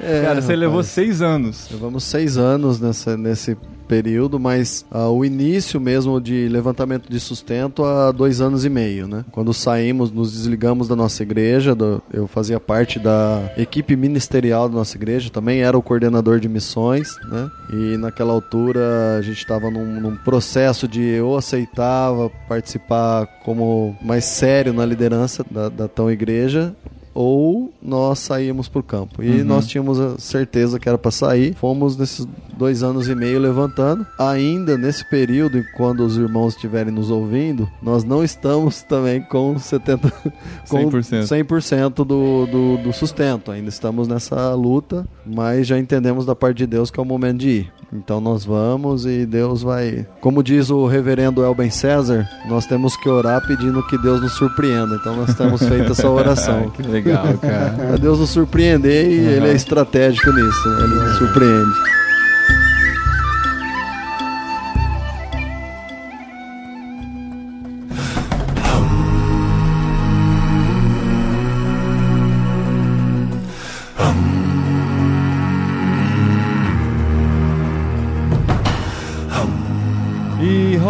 É, 0.00 0.22
Cara, 0.22 0.34
você 0.36 0.40
rapaz. 0.40 0.58
levou 0.58 0.82
seis 0.82 1.22
anos. 1.22 1.68
Levamos 1.70 2.04
seis 2.04 2.36
anos 2.36 2.80
nessa, 2.80 3.16
nesse 3.16 3.56
período, 3.84 4.38
mas 4.40 4.84
ah, 4.90 5.08
o 5.08 5.24
início 5.24 5.80
mesmo 5.80 6.20
de 6.20 6.48
levantamento 6.48 7.08
de 7.10 7.20
sustento 7.20 7.84
há 7.84 8.10
dois 8.12 8.40
anos 8.40 8.64
e 8.64 8.68
meio, 8.68 9.06
né? 9.06 9.24
Quando 9.30 9.52
saímos, 9.54 10.10
nos 10.10 10.32
desligamos 10.32 10.88
da 10.88 10.96
nossa 10.96 11.22
igreja, 11.22 11.74
do- 11.74 12.02
eu 12.12 12.26
fazia 12.26 12.58
parte 12.58 12.98
da 12.98 13.52
equipe 13.56 13.94
ministerial 13.96 14.68
da 14.68 14.74
nossa 14.76 14.96
igreja, 14.96 15.30
também 15.30 15.60
era 15.62 15.76
o 15.76 15.82
coordenador 15.82 16.40
de 16.40 16.48
missões, 16.48 17.08
né? 17.30 17.48
E 17.72 17.96
naquela 17.96 18.32
altura 18.32 19.16
a 19.18 19.22
gente 19.22 19.38
estava 19.38 19.70
num, 19.70 20.00
num 20.00 20.16
processo 20.16 20.88
de 20.88 21.02
eu 21.02 21.36
aceitava 21.36 22.30
participar 22.48 23.26
como 23.44 23.96
mais 24.02 24.24
sério 24.24 24.72
na 24.72 24.84
liderança 24.84 25.44
da, 25.50 25.68
da 25.68 25.88
tão 25.88 26.10
igreja 26.10 26.74
ou 27.14 27.72
nós 27.80 28.18
saímos 28.18 28.68
pro 28.68 28.82
campo. 28.82 29.22
E 29.22 29.40
Uhum. 29.40 29.44
nós 29.44 29.66
tínhamos 29.66 30.00
a 30.00 30.18
certeza 30.18 30.78
que 30.80 30.88
era 30.88 30.98
para 30.98 31.10
sair. 31.10 31.54
Fomos 31.54 31.96
nesses 31.96 32.26
dois 32.58 32.82
anos 32.82 33.08
e 33.08 33.14
meio 33.14 33.38
levantando. 33.38 34.04
Ainda 34.18 34.76
nesse 34.76 35.08
período, 35.08 35.62
quando 35.76 36.00
os 36.04 36.16
irmãos 36.16 36.54
estiverem 36.54 36.92
nos 36.92 37.10
ouvindo, 37.10 37.68
nós 37.82 38.02
não 38.04 38.22
estamos 38.24 38.82
também 38.82 39.22
com 39.22 39.58
70 39.58 40.10
com 40.68 40.90
100%. 40.90 41.22
100% 41.24 41.94
do, 42.04 42.04
do, 42.46 42.76
do 42.82 42.92
sustento. 42.92 43.50
Ainda 43.50 43.68
estamos 43.68 44.08
nessa 44.08 44.52
luta, 44.54 45.06
mas 45.24 45.66
já 45.66 45.78
entendemos 45.78 46.26
da 46.26 46.34
parte 46.34 46.58
de 46.58 46.66
Deus 46.66 46.90
que 46.90 46.98
é 46.98 47.02
o 47.02 47.06
momento 47.06 47.38
de 47.38 47.48
ir. 47.48 47.72
Então 47.92 48.20
nós 48.20 48.44
vamos 48.44 49.06
e 49.06 49.26
Deus 49.26 49.62
vai. 49.62 50.06
Como 50.20 50.42
diz 50.42 50.70
o 50.70 50.86
reverendo 50.86 51.44
Elben 51.44 51.70
César, 51.70 52.28
nós 52.48 52.66
temos 52.66 52.96
que 52.96 53.08
orar 53.08 53.46
pedindo 53.46 53.86
que 53.86 53.98
Deus 53.98 54.20
nos 54.20 54.32
surpreenda. 54.32 54.96
Então 54.96 55.16
nós 55.16 55.34
temos 55.34 55.62
feito 55.66 55.92
essa 55.92 56.08
oração. 56.08 56.70
que 56.76 56.82
legal, 56.82 57.26
cara. 57.38 57.70
Pra 57.70 57.96
Deus 57.96 58.18
nos 58.18 58.30
surpreender 58.30 59.06
e 59.06 59.18
ele 59.18 59.48
é 59.48 59.52
estratégico 59.54 60.32
nisso, 60.32 60.68
né? 60.68 60.84
ele 60.84 60.94
nos 60.94 61.18
surpreende. 61.18 62.03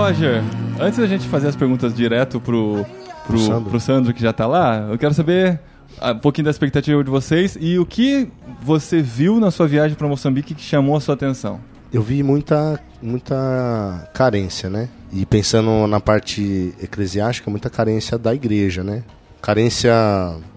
Roger, 0.05 0.43
antes 0.79 0.99
da 0.99 1.07
gente 1.07 1.27
fazer 1.29 1.49
as 1.49 1.57
perguntas 1.57 1.95
direto 1.95 2.39
pro, 2.39 2.85
pro, 3.27 3.39
Sandro. 3.39 3.71
pro 3.71 3.81
Sandro 3.81 4.13
que 4.13 4.21
já 4.21 4.35
tá 4.35 4.47
lá, 4.47 4.87
eu 4.91 4.99
quero 4.99 5.15
saber 5.15 5.59
um 6.03 6.19
pouquinho 6.19 6.45
da 6.45 6.51
expectativa 6.51 7.03
de 7.03 7.09
vocês 7.09 7.57
e 7.59 7.79
o 7.79 7.87
que 7.87 8.29
você 8.61 9.01
viu 9.01 9.41
na 9.41 9.51
sua 9.51 9.67
viagem 9.67 9.97
para 9.97 10.07
Moçambique 10.07 10.55
que 10.55 10.61
chamou 10.61 10.95
a 10.95 11.01
sua 11.01 11.15
atenção. 11.15 11.59
Eu 11.91 12.03
vi 12.03 12.23
muita, 12.23 12.79
muita 13.01 14.07
carência, 14.13 14.69
né? 14.69 14.91
E 15.11 15.25
pensando 15.25 15.87
na 15.87 16.01
parte 16.01 16.75
eclesiástica, 16.83 17.51
muita 17.51 17.71
carência 17.71 18.19
da 18.19 18.35
igreja, 18.35 18.85
né? 18.85 19.05
Carência 19.45 19.93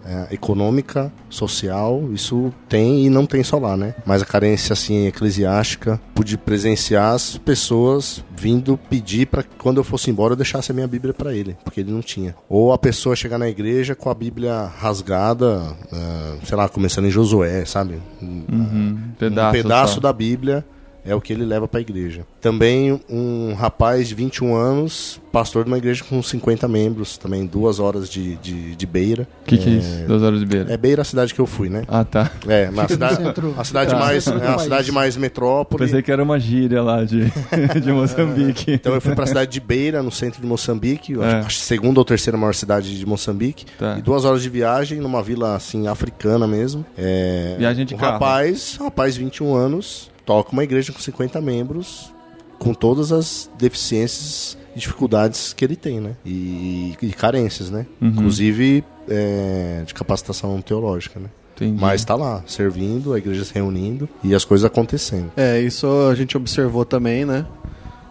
é, 0.06 0.34
econômica, 0.34 1.12
social, 1.30 2.10
isso 2.14 2.54
tem 2.70 3.06
e 3.06 3.10
não 3.10 3.26
tem 3.26 3.44
só 3.44 3.60
lá, 3.60 3.76
né? 3.76 3.94
Mas 4.06 4.22
a 4.22 4.26
carência, 4.26 4.72
assim, 4.72 5.08
eclesiástica, 5.08 6.00
pude 6.16 6.38
presenciar 6.38 7.14
as 7.14 7.38
pessoas 7.38 8.24
vindo 8.34 8.80
pedir 8.90 9.28
para 9.28 9.44
quando 9.44 9.76
eu 9.76 9.84
fosse 9.84 10.10
embora 10.10 10.32
eu 10.32 10.38
deixasse 10.38 10.72
a 10.72 10.74
minha 10.74 10.88
Bíblia 10.88 11.14
para 11.14 11.34
ele, 11.34 11.58
porque 11.66 11.82
ele 11.82 11.92
não 11.92 12.02
tinha. 12.02 12.34
Ou 12.48 12.72
a 12.72 12.78
pessoa 12.78 13.14
chegar 13.14 13.38
na 13.38 13.50
igreja 13.50 13.94
com 13.94 14.10
a 14.10 14.14
Bíblia 14.14 14.72
rasgada, 14.80 15.76
é, 15.92 16.46
sei 16.46 16.56
lá, 16.56 16.70
começando 16.70 17.08
em 17.08 17.12
Josué, 17.12 17.66
sabe? 17.66 18.02
Uhum, 18.22 18.98
pedaço, 19.20 19.50
um 19.50 19.62
pedaço 19.62 19.94
só. 19.96 20.00
da 20.00 20.14
Bíblia 20.14 20.66
é 21.08 21.16
o 21.16 21.22
que 21.22 21.32
ele 21.34 21.46
leva 21.46 21.68
para 21.68 21.80
a 21.80 21.82
igreja. 21.82 22.26
Também 22.42 23.00
um 23.10 23.54
rapaz 23.54 24.08
de 24.10 24.16
21 24.16 24.56
anos, 24.56 25.22
pastor 25.32 25.64
de 25.64 25.70
uma 25.72 25.78
igreja 25.78 26.04
com 26.04 26.22
50 26.22 26.68
membros, 26.68 27.18
também 27.18 27.46
duas 27.46 27.80
horas 27.80 28.10
de, 28.10 28.36
de, 28.38 28.76
de 28.76 28.86
Beira. 28.86 29.28
O 29.42 29.46
que, 29.46 29.58
que 29.58 29.70
é 29.70 29.74
isso? 29.74 30.04
Duas 30.08 30.22
horas 30.24 30.40
de 30.40 30.46
beira. 30.46 30.72
É 30.72 30.78
Beira 30.78 31.02
a 31.02 31.06
cidade 31.06 31.34
que 31.34 31.40
eu 31.40 31.46
fui, 31.46 31.70
né? 31.70 31.84
Ah, 31.88 32.04
tá. 32.04 32.32
É, 32.48 32.70
na 32.72 32.88
cidade, 32.88 33.18
a 33.58 33.64
cidade 33.64 33.92
Tá. 33.92 34.00
mais, 34.00 34.28
é 34.28 34.48
a 34.48 34.58
cidade 34.60 34.92
mais 34.92 35.16
metrópole. 35.18 35.84
Pensei 35.86 36.02
que 36.02 36.12
era 36.12 36.22
uma 36.24 36.40
gíria 36.40 36.82
lá 36.84 37.04
de, 37.04 37.26
de 37.82 37.92
Moçambique. 37.92 38.72
Então 38.74 38.94
eu 38.94 39.02
fui 39.02 39.16
para 39.16 39.24
a 39.24 39.28
cidade 39.28 39.52
de 39.52 39.60
Beira, 39.60 40.02
no 40.04 40.12
centro 40.12 40.42
de 40.42 40.48
Moçambique, 40.48 41.14
É. 41.14 41.24
acho, 41.24 41.48
acho 41.48 41.60
segunda 41.60 42.00
ou 42.00 42.06
terceira 42.06 42.38
maior 42.38 42.54
cidade 42.54 42.98
de 42.98 43.06
Moçambique. 43.06 43.66
Tá. 43.78 43.98
E 43.98 44.02
duas 44.02 44.26
horas 44.26 44.42
de 44.42 44.50
viagem 44.50 45.00
numa 45.00 45.22
vila 45.24 45.56
assim 45.56 45.88
africana 45.88 46.48
mesmo. 46.48 46.86
É, 46.98 47.56
Viagem 47.58 47.86
de 47.86 47.96
um 47.96 47.98
carro. 47.98 48.14
rapaz, 48.14 48.78
um 48.80 48.86
rapaz 48.86 49.14
de 49.16 49.20
21 49.22 49.56
anos, 49.56 50.10
toca 50.28 50.52
uma 50.52 50.64
igreja 50.64 50.92
com 50.92 51.00
50 51.00 51.40
membros, 51.40 52.14
com 52.60 52.74
todas 52.74 53.14
as 53.14 53.50
deficiências 53.58 54.58
e 54.76 54.80
dificuldades 54.80 55.54
que 55.54 55.64
ele 55.64 55.78
tem, 55.78 56.02
né? 56.02 56.18
E, 56.26 56.94
e 57.02 57.14
carências, 57.14 57.72
né? 57.72 57.88
Uhum. 58.02 58.10
Inclusive 58.10 58.84
é, 59.08 59.84
de 59.86 59.94
capacitação 59.94 60.62
teológica, 60.62 61.18
né? 61.18 61.30
Entendi. 61.56 61.80
Mas 61.80 62.04
tá 62.04 62.14
lá, 62.14 62.44
servindo, 62.46 63.14
a 63.14 63.18
igreja 63.18 63.44
se 63.46 63.54
reunindo 63.54 64.08
e 64.22 64.36
as 64.36 64.44
coisas 64.44 64.66
acontecendo. 64.66 65.32
É, 65.36 65.60
isso 65.62 65.88
a 66.12 66.14
gente 66.14 66.36
observou 66.36 66.84
também, 66.84 67.26
né? 67.26 67.46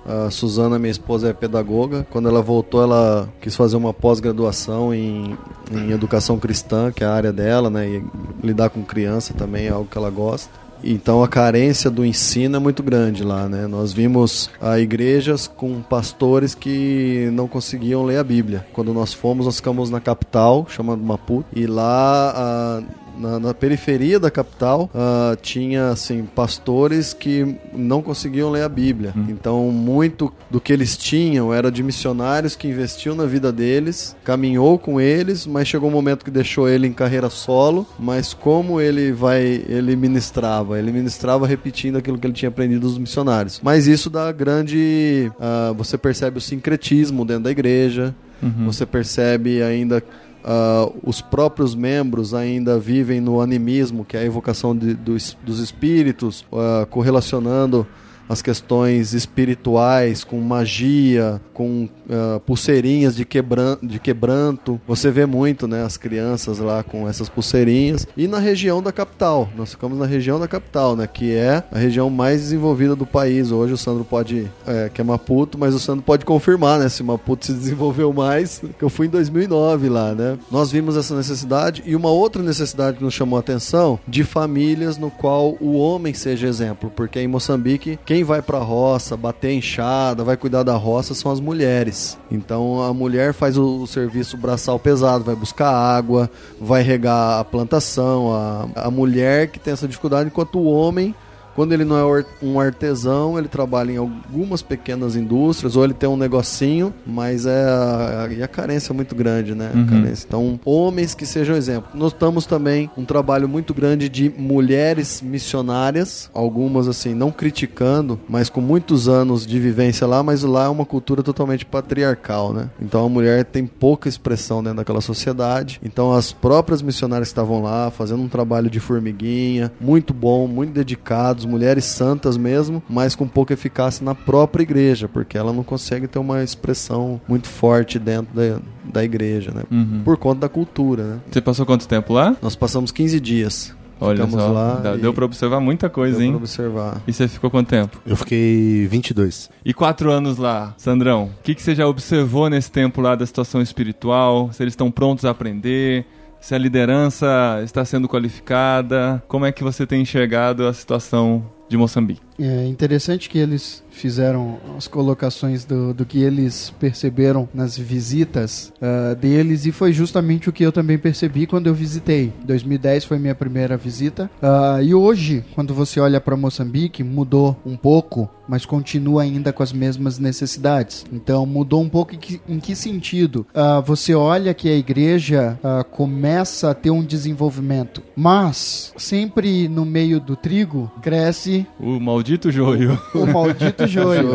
A 0.04 0.30
Suzana, 0.30 0.78
minha 0.78 0.90
esposa, 0.90 1.28
é 1.28 1.32
pedagoga. 1.32 2.06
Quando 2.11 2.28
ela 2.28 2.40
voltou, 2.40 2.82
ela 2.82 3.28
quis 3.40 3.54
fazer 3.54 3.76
uma 3.76 3.92
pós-graduação 3.92 4.94
em, 4.94 5.37
em 5.70 5.90
educação 5.90 6.38
cristã, 6.38 6.90
que 6.92 7.04
é 7.04 7.06
a 7.06 7.12
área 7.12 7.32
dela, 7.32 7.68
né? 7.68 7.88
E 7.88 8.04
lidar 8.42 8.70
com 8.70 8.82
criança 8.82 9.35
também 9.35 9.66
é 9.66 9.70
algo 9.70 9.88
que 9.90 9.99
ela 9.99 10.11
gosta. 10.11 10.65
Então 10.83 11.23
a 11.23 11.28
carência 11.28 11.90
do 11.90 12.04
ensino 12.04 12.56
é 12.56 12.59
muito 12.59 12.83
grande 12.83 13.23
lá, 13.25 13.49
né? 13.49 13.66
Nós 13.66 13.92
vimos 13.92 14.50
ah, 14.61 14.78
igrejas 14.78 15.47
com 15.47 15.80
pastores 15.83 16.54
que 16.54 17.28
não 17.33 17.49
conseguiam 17.49 18.04
ler 18.04 18.18
a 18.18 18.25
Bíblia. 18.25 18.66
Quando 18.73 18.92
nós 18.92 19.12
fomos, 19.12 19.47
nós 19.47 19.56
ficamos 19.56 19.90
na 19.90 20.00
capital, 20.00 20.66
chamada 20.68 21.02
Maputo, 21.02 21.47
e 21.54 21.66
lá 21.66 22.33
ah, 22.37 22.83
na, 23.18 23.38
na 23.38 23.54
periferia 23.54 24.18
da 24.18 24.30
capital 24.30 24.90
ah, 24.94 25.37
tinha 25.40 25.90
assim 25.90 26.25
pastores 26.25 27.12
que 27.12 27.56
não 27.73 28.02
conseguiam 28.02 28.50
ler 28.50 28.62
a 28.62 28.68
Bíblia. 28.68 29.12
Então 29.28 29.70
muito 29.70 30.32
do 30.50 30.61
que 30.61 30.73
eles 30.73 30.96
tinham 30.96 31.52
era 31.52 31.70
de 31.70 31.82
missionários 31.82 32.56
que 32.56 32.68
investiam 32.68 33.14
na 33.14 33.25
vida 33.25 33.52
deles, 33.52 34.16
caminhou 34.25 34.78
com 34.78 35.00
eles, 35.00 35.46
mas 35.46 35.68
chegou 35.68 35.88
um 35.88 35.92
momento 35.92 36.25
que 36.25 36.30
deixou 36.30 36.68
ele 36.68 36.87
em 36.87 36.92
carreira 36.92 37.30
solo. 37.30 37.87
Mas 37.99 38.35
como 38.35 38.80
ele 38.80 39.12
vai, 39.12 39.64
ele 39.68 39.96
ministrava, 39.96 40.78
ele 40.78 40.92
ministrava 40.92 41.46
repetindo 41.46 41.96
aquilo 41.96 42.18
que 42.18 42.26
ele 42.26 42.35
tinha 42.35 42.49
aprendido 42.49 42.80
dos 42.80 42.99
missionários. 42.99 43.61
Mas 43.62 43.87
isso 43.87 44.11
dá 44.11 44.30
grande, 44.32 45.30
ah, 45.40 45.73
você 45.76 45.96
percebe 45.96 46.38
o 46.38 46.40
sincretismo 46.40 47.25
dentro 47.25 47.44
da 47.44 47.50
igreja. 47.50 48.14
Uhum. 48.42 48.66
Você 48.66 48.85
percebe 48.85 49.62
ainda 49.62 50.02
ah, 50.47 50.88
os 51.03 51.21
próprios 51.21 51.75
membros 51.75 52.33
ainda 52.33 52.79
vivem 52.79 53.21
no 53.21 53.41
animismo, 53.41 54.05
que 54.05 54.17
é 54.17 54.21
a 54.21 54.25
evocação 54.25 54.75
de- 54.76 54.95
dos, 54.95 55.37
dos 55.45 55.59
espíritos, 55.59 56.45
ah, 56.53 56.87
correlacionando 56.88 57.87
as 58.28 58.42
questões 58.42 59.12
espirituais 59.12 60.25
com 60.25 60.40
magia, 60.40 61.40
com 61.52 61.88
ah, 62.09 62.40
pulseirinhas 62.45 63.16
de, 63.16 63.25
quebran 63.25 63.76
de 63.83 63.99
quebranto. 63.99 64.80
Você 64.87 65.11
vê 65.11 65.26
muito, 65.26 65.66
né, 65.66 65.85
as 65.85 65.97
crianças 65.97 66.59
lá 66.59 66.83
com 66.83 67.09
essas 67.09 67.28
pulseirinhas. 67.28 68.06
E 68.16 68.28
na 68.28 68.38
região 68.38 68.83
da 68.83 68.92
capital, 68.92 69.49
nós 69.56 69.71
ficamos 69.71 69.99
na 69.99 70.06
região 70.06 70.38
da 70.38 70.47
capital, 70.47 70.95
né, 70.95 71.06
que 71.06 71.35
é 71.35 71.64
a 71.71 71.78
região 71.78 72.09
mais 72.09 72.42
desenvolvida 72.42 72.95
do 72.95 73.04
país. 73.04 73.50
Hoje 73.50 73.73
o 73.73 73.76
Sandro 73.76 74.04
pode, 74.04 74.49
é, 74.66 74.88
que 74.88 75.00
é 75.00 75.04
Maputo, 75.04 75.59
mas 75.59 75.75
o 75.75 75.80
Sandro 75.80 76.02
pode 76.02 76.25
confirmar, 76.25 76.78
né, 76.78 76.88
se 76.88 77.02
Maputo 77.02 77.47
se 77.47 77.52
desenvolveu 77.54 78.12
mais, 78.12 78.62
que 78.78 78.85
eu 78.85 78.88
fui 78.88 79.06
em 79.06 79.11
2009 79.11 79.88
lá, 79.88 80.14
né. 80.14 80.38
Nós 80.50 80.71
vimos 80.71 80.97
essa 80.97 81.16
necessidade 81.16 81.83
e 81.85 81.97
uma 81.97 82.11
outra 82.11 82.42
necessidade 82.42 82.99
que 82.99 83.04
nos 83.04 83.14
chamou 83.14 83.37
a 83.37 83.40
atenção 83.40 83.99
de 84.06 84.23
famílias 84.23 84.97
no 84.97 85.11
qual 85.11 85.56
o 85.61 85.76
homem 85.76 86.14
seja 86.14 86.47
exemplo, 86.47 86.92
porque 86.95 87.21
em 87.21 87.26
Moçambique 87.26 87.99
quem 88.04 88.15
vai 88.25 88.42
pra 88.42 88.58
roça, 88.58 89.16
bater 89.16 89.52
enxada, 89.52 90.25
vai 90.25 90.37
cuidar 90.37 90.62
da 90.62 90.75
roça 90.75 91.14
são 91.14 91.30
as 91.30 91.40
mulheres. 91.40 92.18
Então 92.30 92.82
a 92.82 92.92
mulher 92.92 93.32
faz 93.32 93.56
o, 93.56 93.82
o 93.82 93.87
serviço 93.87 94.37
braçal 94.37 94.78
pesado, 94.78 95.25
vai 95.25 95.35
buscar 95.35 95.70
água, 95.70 96.30
vai 96.61 96.82
regar 96.82 97.40
a 97.40 97.44
plantação, 97.44 98.32
a, 98.35 98.68
a 98.87 98.90
mulher 98.90 99.49
que 99.49 99.58
tem 99.58 99.73
essa 99.73 99.88
dificuldade, 99.88 100.28
enquanto 100.28 100.58
o 100.58 100.66
homem 100.66 101.14
quando 101.56 101.72
ele 101.72 101.84
não 101.84 101.96
é 101.98 102.25
um 102.42 102.60
artesão, 102.60 103.36
ele 103.38 103.48
trabalha 103.48 103.90
em 103.92 103.96
algumas 103.96 104.62
pequenas 104.62 105.16
indústrias, 105.16 105.75
ou 105.75 105.82
ele 105.82 105.94
tem 105.94 106.08
um 106.08 106.16
negocinho, 106.16 106.94
mas 107.04 107.46
é 107.46 107.64
a, 107.64 108.25
a- 108.28 108.32
e 108.32 108.42
a 108.42 108.46
carência 108.48 108.92
é 108.92 108.94
muito 108.94 109.14
grande, 109.16 109.54
né? 109.54 109.72
Uhum. 109.75 110.06
Então, 110.06 110.60
homens 110.64 111.14
que 111.14 111.25
sejam 111.26 111.56
exemplo. 111.56 111.88
Notamos 111.94 112.46
também 112.46 112.90
um 112.96 113.04
trabalho 113.04 113.48
muito 113.48 113.72
grande 113.75 114.08
de 114.08 114.30
mulheres 114.36 115.22
missionárias, 115.22 116.30
algumas 116.34 116.86
assim, 116.86 117.14
não 117.14 117.30
criticando, 117.30 118.20
mas 118.28 118.50
com 118.50 118.60
muitos 118.60 119.08
anos 119.08 119.46
de 119.46 119.58
vivência 119.58 120.06
lá, 120.06 120.22
mas 120.22 120.42
lá 120.42 120.66
é 120.66 120.68
uma 120.68 120.84
cultura 120.84 121.22
totalmente 121.22 121.64
patriarcal, 121.64 122.52
né? 122.52 122.68
Então 122.80 123.06
a 123.06 123.08
mulher 123.08 123.44
tem 123.44 123.64
pouca 123.66 124.08
expressão 124.08 124.62
dentro 124.62 124.76
daquela 124.78 125.00
sociedade. 125.00 125.80
Então 125.82 126.12
as 126.12 126.32
próprias 126.32 126.82
missionárias 126.82 127.28
que 127.28 127.32
estavam 127.32 127.62
lá 127.62 127.90
fazendo 127.90 128.22
um 128.22 128.28
trabalho 128.28 128.68
de 128.68 128.78
formiguinha, 128.80 129.72
muito 129.80 130.12
bom, 130.12 130.46
muito 130.46 130.72
dedicados, 130.72 131.46
mulheres 131.47 131.85
santas 131.85 132.37
mesmo, 132.37 132.83
mas 132.88 133.15
com 133.15 133.26
pouca 133.26 133.55
eficácia 133.55 134.05
na 134.05 134.15
própria 134.15 134.62
igreja, 134.62 135.09
porque 135.09 135.37
ela 135.38 135.53
não 135.53 135.62
consegue 135.62 136.07
ter 136.07 136.19
uma 136.19 136.43
expressão 136.43 137.21
muito 137.29 137.49
forte 137.49 137.99
dentro 137.99 138.35
da, 138.35 138.59
da 138.85 139.05
igreja, 139.05 139.50
né? 139.55 139.62
Uhum. 139.71 140.03
Por 140.05 140.17
conta 140.17 140.41
da 140.43 140.49
cultura, 140.49 141.05
né? 141.05 141.19
Você 141.31 141.41
passou 141.41 141.65
quanto 141.67 141.87
tempo 141.88 142.12
lá? 142.12 142.37
Nós 142.43 142.57
passamos 142.57 142.91
15 142.91 143.21
dias. 143.21 143.75
Olha 143.99 144.26
Ficamos 144.26 144.45
só, 144.45 144.53
lá 144.53 144.83
e- 144.95 144.99
deu 144.99 145.15
pra 145.15 145.25
observar 145.25 145.59
muita 145.59 145.88
coisa, 145.88 146.19
Deu 146.19 146.26
hein? 146.26 146.33
pra 146.33 146.37
observar. 146.41 147.00
E 147.09 147.12
você 147.15 147.26
ficou 147.26 147.50
quanto 147.50 147.69
tempo? 147.69 147.99
Eu 148.07 148.15
fiquei 148.15 148.87
22. 148.88 149.49
E 149.65 149.73
quatro 149.73 150.11
anos 150.11 150.37
lá, 150.37 150.75
Sandrão, 150.76 151.31
o 151.38 151.43
que, 151.43 151.55
que 151.55 151.62
você 151.62 151.75
já 151.75 151.87
observou 151.88 152.50
nesse 152.50 152.71
tempo 152.71 153.00
lá 153.00 153.15
da 153.15 153.25
situação 153.25 153.62
espiritual? 153.62 154.50
Se 154.53 154.62
eles 154.62 154.73
estão 154.73 154.91
prontos 154.91 155.25
a 155.25 155.31
aprender? 155.31 156.05
Se 156.47 156.55
a 156.55 156.59
liderança 156.59 157.61
está 157.65 157.85
sendo 157.85 158.09
qualificada, 158.09 159.21
como 159.26 159.45
é 159.45 159.50
que 159.50 159.65
você 159.65 159.85
tem 159.85 160.03
enxergado 160.03 160.65
a 160.65 160.73
situação 160.73 161.45
de 161.69 161.76
Moçambique? 161.76 162.25
É 162.38 162.66
interessante 162.66 163.28
que 163.28 163.38
eles 163.38 163.83
fizeram 163.90 164.59
as 164.76 164.87
colocações 164.87 165.64
do, 165.64 165.95
do 165.95 166.05
que 166.05 166.21
eles 166.21 166.73
perceberam 166.78 167.49
nas 167.55 167.76
visitas 167.78 168.73
uh, 168.76 169.14
deles 169.16 169.64
e 169.64 169.73
foi 169.73 169.93
justamente 169.93 170.49
o 170.49 170.52
que 170.52 170.62
eu 170.62 170.71
também 170.71 170.99
percebi 170.99 171.47
quando 171.47 171.66
eu 171.66 171.75
visitei. 171.75 172.33
2010 172.45 173.07
foi 173.07 173.19
minha 173.19 173.35
primeira 173.35 173.76
visita 173.76 174.31
uh, 174.43 174.83
e 174.83 174.95
hoje, 174.95 175.43
quando 175.55 175.73
você 175.73 175.99
olha 175.99 176.21
para 176.21 176.37
Moçambique, 176.37 177.02
mudou 177.02 177.57
um 177.64 177.76
pouco, 177.76 178.28
mas 178.47 178.66
continua 178.66 179.23
ainda 179.23 179.50
com 179.50 179.62
as 179.62 179.73
mesmas 179.73 180.19
necessidades. 180.19 181.07
Então 181.11 181.47
mudou 181.47 181.81
um 181.81 181.88
pouco 181.88 182.14
em 182.14 182.19
que, 182.19 182.40
em 182.47 182.61
que 182.61 182.76
sentido? 182.76 183.47
Uh, 183.55 183.81
você 183.83 184.14
olha 184.14 184.52
que 184.52 184.69
a 184.69 184.76
igreja 184.76 185.59
começa 185.90 186.71
a 186.71 186.75
ter 186.75 186.90
um 186.90 187.02
desenvolvimento, 187.02 188.02
mas 188.14 188.93
sempre 188.97 189.69
no 189.69 189.85
meio 189.85 190.21
do 190.21 190.37
trigo 190.37 190.90
cresce 191.00 191.66
o 191.81 191.99
maldito 191.99 192.25
joio. 192.50 192.99
O 193.14 193.26
maldito 193.26 193.87
joio. 193.87 194.28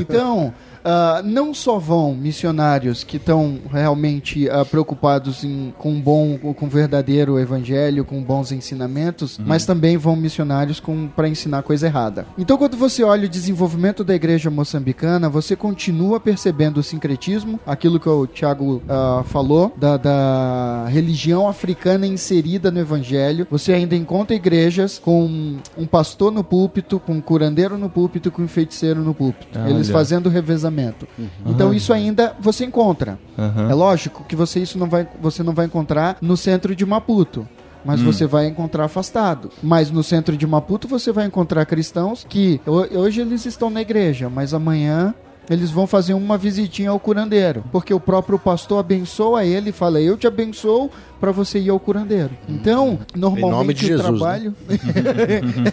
então, 0.00 0.54
Uh, 0.78 1.22
não 1.24 1.52
só 1.52 1.78
vão 1.78 2.14
missionários 2.14 3.04
que 3.04 3.16
estão 3.16 3.58
realmente 3.70 4.48
uh, 4.48 4.64
preocupados 4.64 5.44
em, 5.44 5.72
com 5.76 5.92
um 5.92 6.00
bom, 6.00 6.38
com 6.38 6.68
verdadeiro 6.68 7.38
evangelho, 7.38 8.04
com 8.04 8.22
bons 8.22 8.52
ensinamentos, 8.52 9.38
uhum. 9.38 9.44
mas 9.46 9.66
também 9.66 9.96
vão 9.96 10.16
missionários 10.16 10.82
para 11.14 11.28
ensinar 11.28 11.62
coisa 11.62 11.86
errada. 11.86 12.26
Então, 12.38 12.56
quando 12.56 12.76
você 12.76 13.02
olha 13.02 13.26
o 13.26 13.28
desenvolvimento 13.28 14.04
da 14.04 14.14
igreja 14.14 14.50
moçambicana, 14.50 15.28
você 15.28 15.56
continua 15.56 16.20
percebendo 16.20 16.78
o 16.78 16.82
sincretismo, 16.82 17.60
aquilo 17.66 18.00
que 18.00 18.08
o 18.08 18.26
Tiago 18.26 18.76
uh, 18.76 19.24
falou, 19.24 19.72
da, 19.76 19.96
da, 19.96 20.86
religião 20.88 21.48
africana 21.48 22.06
inserida 22.06 22.70
no 22.70 22.80
evangelho. 22.80 23.46
Você 23.50 23.72
ainda 23.72 23.94
encontra 23.94 24.34
igrejas 24.34 24.98
com 24.98 25.58
um 25.76 25.86
pastor 25.86 26.32
no 26.32 26.44
púlpito, 26.44 26.98
com 26.98 27.14
um 27.14 27.20
curandeiro 27.20 27.76
no 27.76 27.90
púlpito, 27.90 28.30
com 28.30 28.42
um 28.42 28.48
feiticeiro 28.48 29.00
no 29.02 29.12
púlpito. 29.12 29.58
Eles 29.68 29.90
fazendo 29.90 30.28
revezamento 30.28 30.77
casamento. 30.78 31.08
Uhum. 31.18 31.28
Então 31.46 31.74
isso 31.74 31.92
ainda 31.92 32.34
você 32.40 32.64
encontra. 32.64 33.18
Uhum. 33.36 33.70
É 33.70 33.74
lógico 33.74 34.24
que 34.24 34.36
você 34.36 34.60
isso 34.60 34.78
não 34.78 34.88
vai, 34.88 35.06
você 35.20 35.42
não 35.42 35.52
vai 35.52 35.66
encontrar 35.66 36.16
no 36.20 36.36
centro 36.36 36.74
de 36.74 36.86
Maputo 36.86 37.46
mas 37.84 38.00
hum. 38.00 38.06
você 38.06 38.26
vai 38.26 38.46
encontrar 38.46 38.84
afastado. 38.86 39.50
Mas 39.62 39.88
no 39.88 40.02
centro 40.02 40.36
de 40.36 40.44
Maputo 40.46 40.88
você 40.88 41.12
vai 41.12 41.26
encontrar 41.26 41.64
cristãos 41.64 42.26
que 42.28 42.60
hoje 42.66 43.20
eles 43.20 43.46
estão 43.46 43.70
na 43.70 43.80
igreja, 43.80 44.28
mas 44.28 44.52
amanhã 44.52 45.14
eles 45.48 45.70
vão 45.70 45.86
fazer 45.86 46.12
uma 46.12 46.36
visitinha 46.36 46.90
ao 46.90 46.98
curandeiro, 46.98 47.64
porque 47.70 47.94
o 47.94 48.00
próprio 48.00 48.38
pastor 48.38 48.80
abençoa 48.80 49.44
ele 49.44 49.70
e 49.70 49.72
fala: 49.72 50.00
"Eu 50.00 50.16
te 50.16 50.26
abençoo 50.26 50.90
para 51.20 51.30
você 51.30 51.60
ir 51.60 51.70
ao 51.70 51.78
curandeiro". 51.78 52.32
Então, 52.48 52.98
normalmente 53.14 53.84
o 53.84 53.88
Jesus, 53.88 54.10
né? 54.10 54.18
trabalho 54.18 54.54
né? 54.68 54.76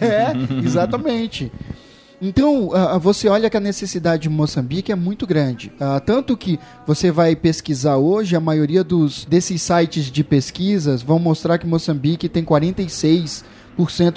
é, 0.00 0.64
exatamente. 0.64 1.52
Então, 2.20 2.68
uh, 2.68 2.98
você 2.98 3.28
olha 3.28 3.50
que 3.50 3.56
a 3.56 3.60
necessidade 3.60 4.22
de 4.22 4.28
Moçambique 4.28 4.90
é 4.90 4.94
muito 4.94 5.26
grande. 5.26 5.70
Uh, 5.76 6.00
tanto 6.00 6.36
que 6.36 6.58
você 6.86 7.10
vai 7.10 7.36
pesquisar 7.36 7.96
hoje, 7.96 8.34
a 8.34 8.40
maioria 8.40 8.82
dos, 8.82 9.24
desses 9.26 9.60
sites 9.60 10.06
de 10.06 10.24
pesquisas 10.24 11.02
vão 11.02 11.18
mostrar 11.18 11.58
que 11.58 11.66
Moçambique 11.66 12.28
tem 12.28 12.42
46 12.42 13.44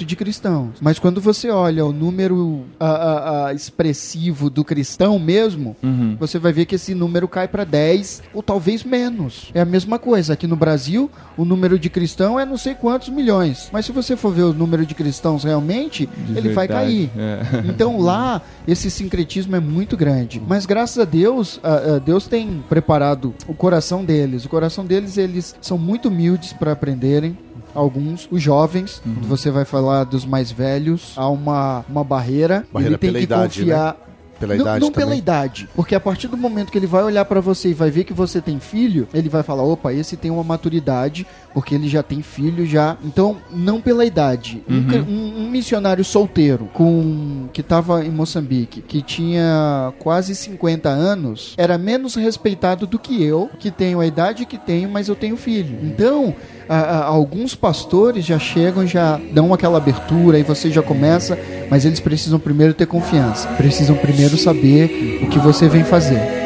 de 0.05 0.15
cristãos. 0.15 0.77
Mas 0.81 0.99
quando 0.99 1.19
você 1.19 1.49
olha 1.49 1.85
o 1.85 1.91
número 1.91 2.65
a, 2.79 3.47
a, 3.47 3.53
expressivo 3.53 4.49
do 4.49 4.63
cristão 4.63 5.19
mesmo, 5.19 5.75
uhum. 5.83 6.15
você 6.19 6.39
vai 6.39 6.53
ver 6.53 6.65
que 6.65 6.75
esse 6.75 6.95
número 6.95 7.27
cai 7.27 7.47
para 7.47 7.63
10 7.63 8.23
ou 8.33 8.41
talvez 8.41 8.83
menos. 8.83 9.51
É 9.53 9.61
a 9.61 9.65
mesma 9.65 9.99
coisa. 9.99 10.33
Aqui 10.33 10.47
no 10.47 10.55
Brasil, 10.55 11.09
o 11.37 11.43
número 11.43 11.77
de 11.77 11.89
cristão 11.89 12.39
é 12.39 12.45
não 12.45 12.57
sei 12.57 12.73
quantos 12.73 13.09
milhões. 13.09 13.69
Mas 13.71 13.85
se 13.85 13.91
você 13.91 14.15
for 14.15 14.33
ver 14.33 14.43
o 14.43 14.53
número 14.53 14.85
de 14.85 14.95
cristãos 14.95 15.43
realmente, 15.43 16.05
de 16.05 16.31
ele 16.37 16.49
verdade. 16.49 16.55
vai 16.55 16.67
cair. 16.67 17.11
É. 17.17 17.39
Então 17.79 17.99
lá, 17.99 18.41
esse 18.67 18.89
sincretismo 18.89 19.55
é 19.55 19.59
muito 19.59 19.95
grande. 19.95 20.41
Mas 20.45 20.65
graças 20.65 20.97
a 20.97 21.05
Deus, 21.05 21.59
a, 21.63 21.99
Deus 21.99 22.27
tem 22.27 22.63
preparado 22.67 23.33
o 23.47 23.53
coração 23.53 24.03
deles. 24.03 24.43
O 24.43 24.49
coração 24.49 24.85
deles, 24.85 25.17
eles 25.17 25.55
são 25.61 25.77
muito 25.77 26.07
humildes 26.09 26.51
para 26.51 26.71
aprenderem 26.71 27.37
alguns, 27.79 28.27
os 28.29 28.41
jovens, 28.41 29.01
uhum. 29.05 29.21
você 29.21 29.49
vai 29.49 29.63
falar 29.63 30.03
dos 30.03 30.25
mais 30.25 30.51
velhos, 30.51 31.13
há 31.15 31.29
uma, 31.29 31.85
uma 31.87 32.03
barreira, 32.03 32.65
barreira 32.71 32.95
ele 32.95 32.97
tem 32.97 33.13
que 33.13 33.19
idade, 33.21 33.59
confiar. 33.59 33.93
Né? 33.93 34.09
Pela 34.39 34.55
não, 34.55 34.61
idade 34.61 34.79
não 34.79 34.91
pela 34.91 35.15
idade, 35.15 35.69
porque 35.75 35.93
a 35.93 35.99
partir 35.99 36.29
do 36.29 36.37
momento 36.37 36.71
que 36.71 36.77
ele 36.77 36.87
vai 36.87 37.03
olhar 37.03 37.25
para 37.25 37.41
você 37.41 37.71
e 37.71 37.73
vai 37.73 37.91
ver 37.91 38.05
que 38.05 38.13
você 38.13 38.39
tem 38.39 38.57
filho, 38.57 39.05
ele 39.13 39.27
vai 39.27 39.43
falar: 39.43 39.63
opa, 39.63 39.91
esse 39.93 40.15
tem 40.15 40.31
uma 40.31 40.45
maturidade, 40.45 41.27
porque 41.53 41.75
ele 41.75 41.87
já 41.87 42.03
tem 42.03 42.21
filho 42.21 42.65
já. 42.65 42.97
Então, 43.03 43.37
não 43.51 43.81
pela 43.81 44.05
idade. 44.05 44.63
Uhum. 44.69 45.05
Um, 45.07 45.43
um, 45.43 45.49
missionário 45.49 46.03
solteiro 46.03 46.69
com 46.73 47.47
que 47.51 47.61
estava 47.61 48.05
em 48.05 48.09
Moçambique, 48.09 48.81
que 48.81 49.01
tinha 49.01 49.93
quase 49.99 50.35
50 50.35 50.89
anos, 50.89 51.53
era 51.57 51.77
menos 51.77 52.15
respeitado 52.15 52.85
do 52.85 52.99
que 52.99 53.23
eu, 53.23 53.49
que 53.59 53.71
tenho 53.71 53.99
a 53.99 54.05
idade 54.05 54.45
que 54.45 54.57
tenho, 54.57 54.89
mas 54.89 55.07
eu 55.07 55.15
tenho 55.15 55.35
filho. 55.35 55.79
Então, 55.83 56.35
a, 56.67 56.77
a, 56.77 57.05
alguns 57.05 57.55
pastores 57.55 58.25
já 58.25 58.37
chegam, 58.37 58.85
já 58.85 59.19
dão 59.31 59.53
aquela 59.53 59.77
abertura 59.77 60.37
e 60.37 60.43
você 60.43 60.69
já 60.69 60.81
começa, 60.81 61.37
mas 61.69 61.85
eles 61.85 61.99
precisam 61.99 62.39
primeiro 62.39 62.73
ter 62.73 62.85
confiança, 62.85 63.47
precisam 63.49 63.95
primeiro 63.95 64.37
saber 64.37 65.19
o 65.23 65.27
que 65.29 65.39
você 65.39 65.67
vem 65.67 65.83
fazer. 65.83 66.38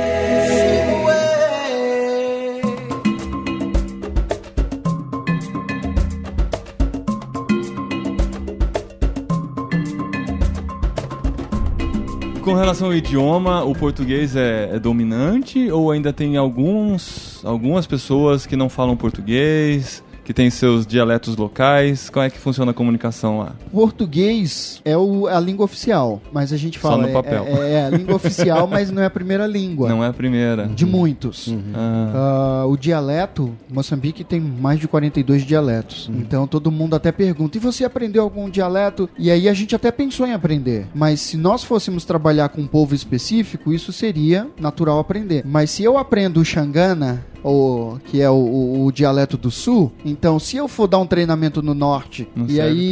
Relação 12.73 12.87
ao 12.87 12.95
idioma, 12.95 13.63
o 13.63 13.75
português 13.75 14.35
é, 14.35 14.71
é, 14.73 14.79
dominante 14.79 15.69
ou 15.69 15.91
ainda 15.91 16.11
tem 16.11 16.37
alguns, 16.37 17.39
algumas 17.45 17.85
pessoas 17.85 18.47
que 18.47 18.55
não 18.55 18.67
falam 18.67 18.97
português? 18.97 20.03
Que 20.23 20.33
tem 20.33 20.49
seus 20.49 20.85
dialetos 20.85 21.35
locais. 21.35 22.09
Como 22.09 22.25
é 22.25 22.29
que 22.29 22.39
funciona 22.39 22.71
a 22.71 22.73
comunicação 22.73 23.39
lá? 23.39 23.55
Português 23.71 24.81
é 24.85 24.97
o, 24.97 25.27
a 25.27 25.39
língua 25.39 25.65
oficial, 25.65 26.21
mas 26.31 26.53
a 26.53 26.57
gente 26.57 26.79
fala. 26.79 26.95
Só 26.95 27.01
no 27.01 27.13
papel. 27.13 27.45
É, 27.45 27.51
é, 27.51 27.73
é 27.73 27.85
a 27.85 27.89
língua 27.89 28.15
oficial, 28.15 28.67
mas 28.67 28.91
não 28.91 29.01
é 29.01 29.05
a 29.05 29.09
primeira 29.09 29.45
língua. 29.45 29.89
Não 29.89 30.03
é 30.03 30.07
a 30.07 30.13
primeira. 30.13 30.67
De 30.67 30.85
muitos. 30.85 31.47
Uhum. 31.47 31.57
Uh, 31.57 32.67
o 32.69 32.77
dialeto, 32.77 33.53
Moçambique 33.69 34.23
tem 34.23 34.39
mais 34.39 34.79
de 34.79 34.87
42 34.87 35.43
dialetos. 35.43 36.07
Uhum. 36.07 36.15
Então 36.19 36.47
todo 36.47 36.71
mundo 36.71 36.95
até 36.95 37.11
pergunta: 37.11 37.57
e 37.57 37.59
você 37.59 37.83
aprendeu 37.83 38.23
algum 38.23 38.49
dialeto? 38.49 39.09
E 39.17 39.29
aí 39.29 39.49
a 39.49 39.53
gente 39.53 39.75
até 39.75 39.91
pensou 39.91 40.25
em 40.25 40.33
aprender. 40.33 40.87
Mas 40.93 41.19
se 41.19 41.37
nós 41.37 41.63
fôssemos 41.63 42.05
trabalhar 42.05 42.49
com 42.49 42.61
um 42.61 42.67
povo 42.67 42.95
específico, 42.95 43.73
isso 43.73 43.91
seria 43.91 44.47
natural 44.59 44.99
aprender. 44.99 45.43
Mas 45.45 45.71
se 45.71 45.83
eu 45.83 45.97
aprendo 45.97 46.39
o 46.39 46.45
Xangana, 46.45 47.25
o, 47.43 47.97
que 48.05 48.21
é 48.21 48.29
o, 48.29 48.33
o, 48.33 48.85
o, 48.85 48.91
dialeto 48.91 49.37
do 49.37 49.51
sul. 49.51 49.91
Então, 50.13 50.37
se 50.37 50.57
eu 50.57 50.67
for 50.67 50.87
dar 50.87 50.99
um 50.99 51.07
treinamento 51.07 51.61
no 51.63 51.73
norte 51.73 52.27
Não 52.35 52.45
e 52.47 52.61
aí 52.61 52.91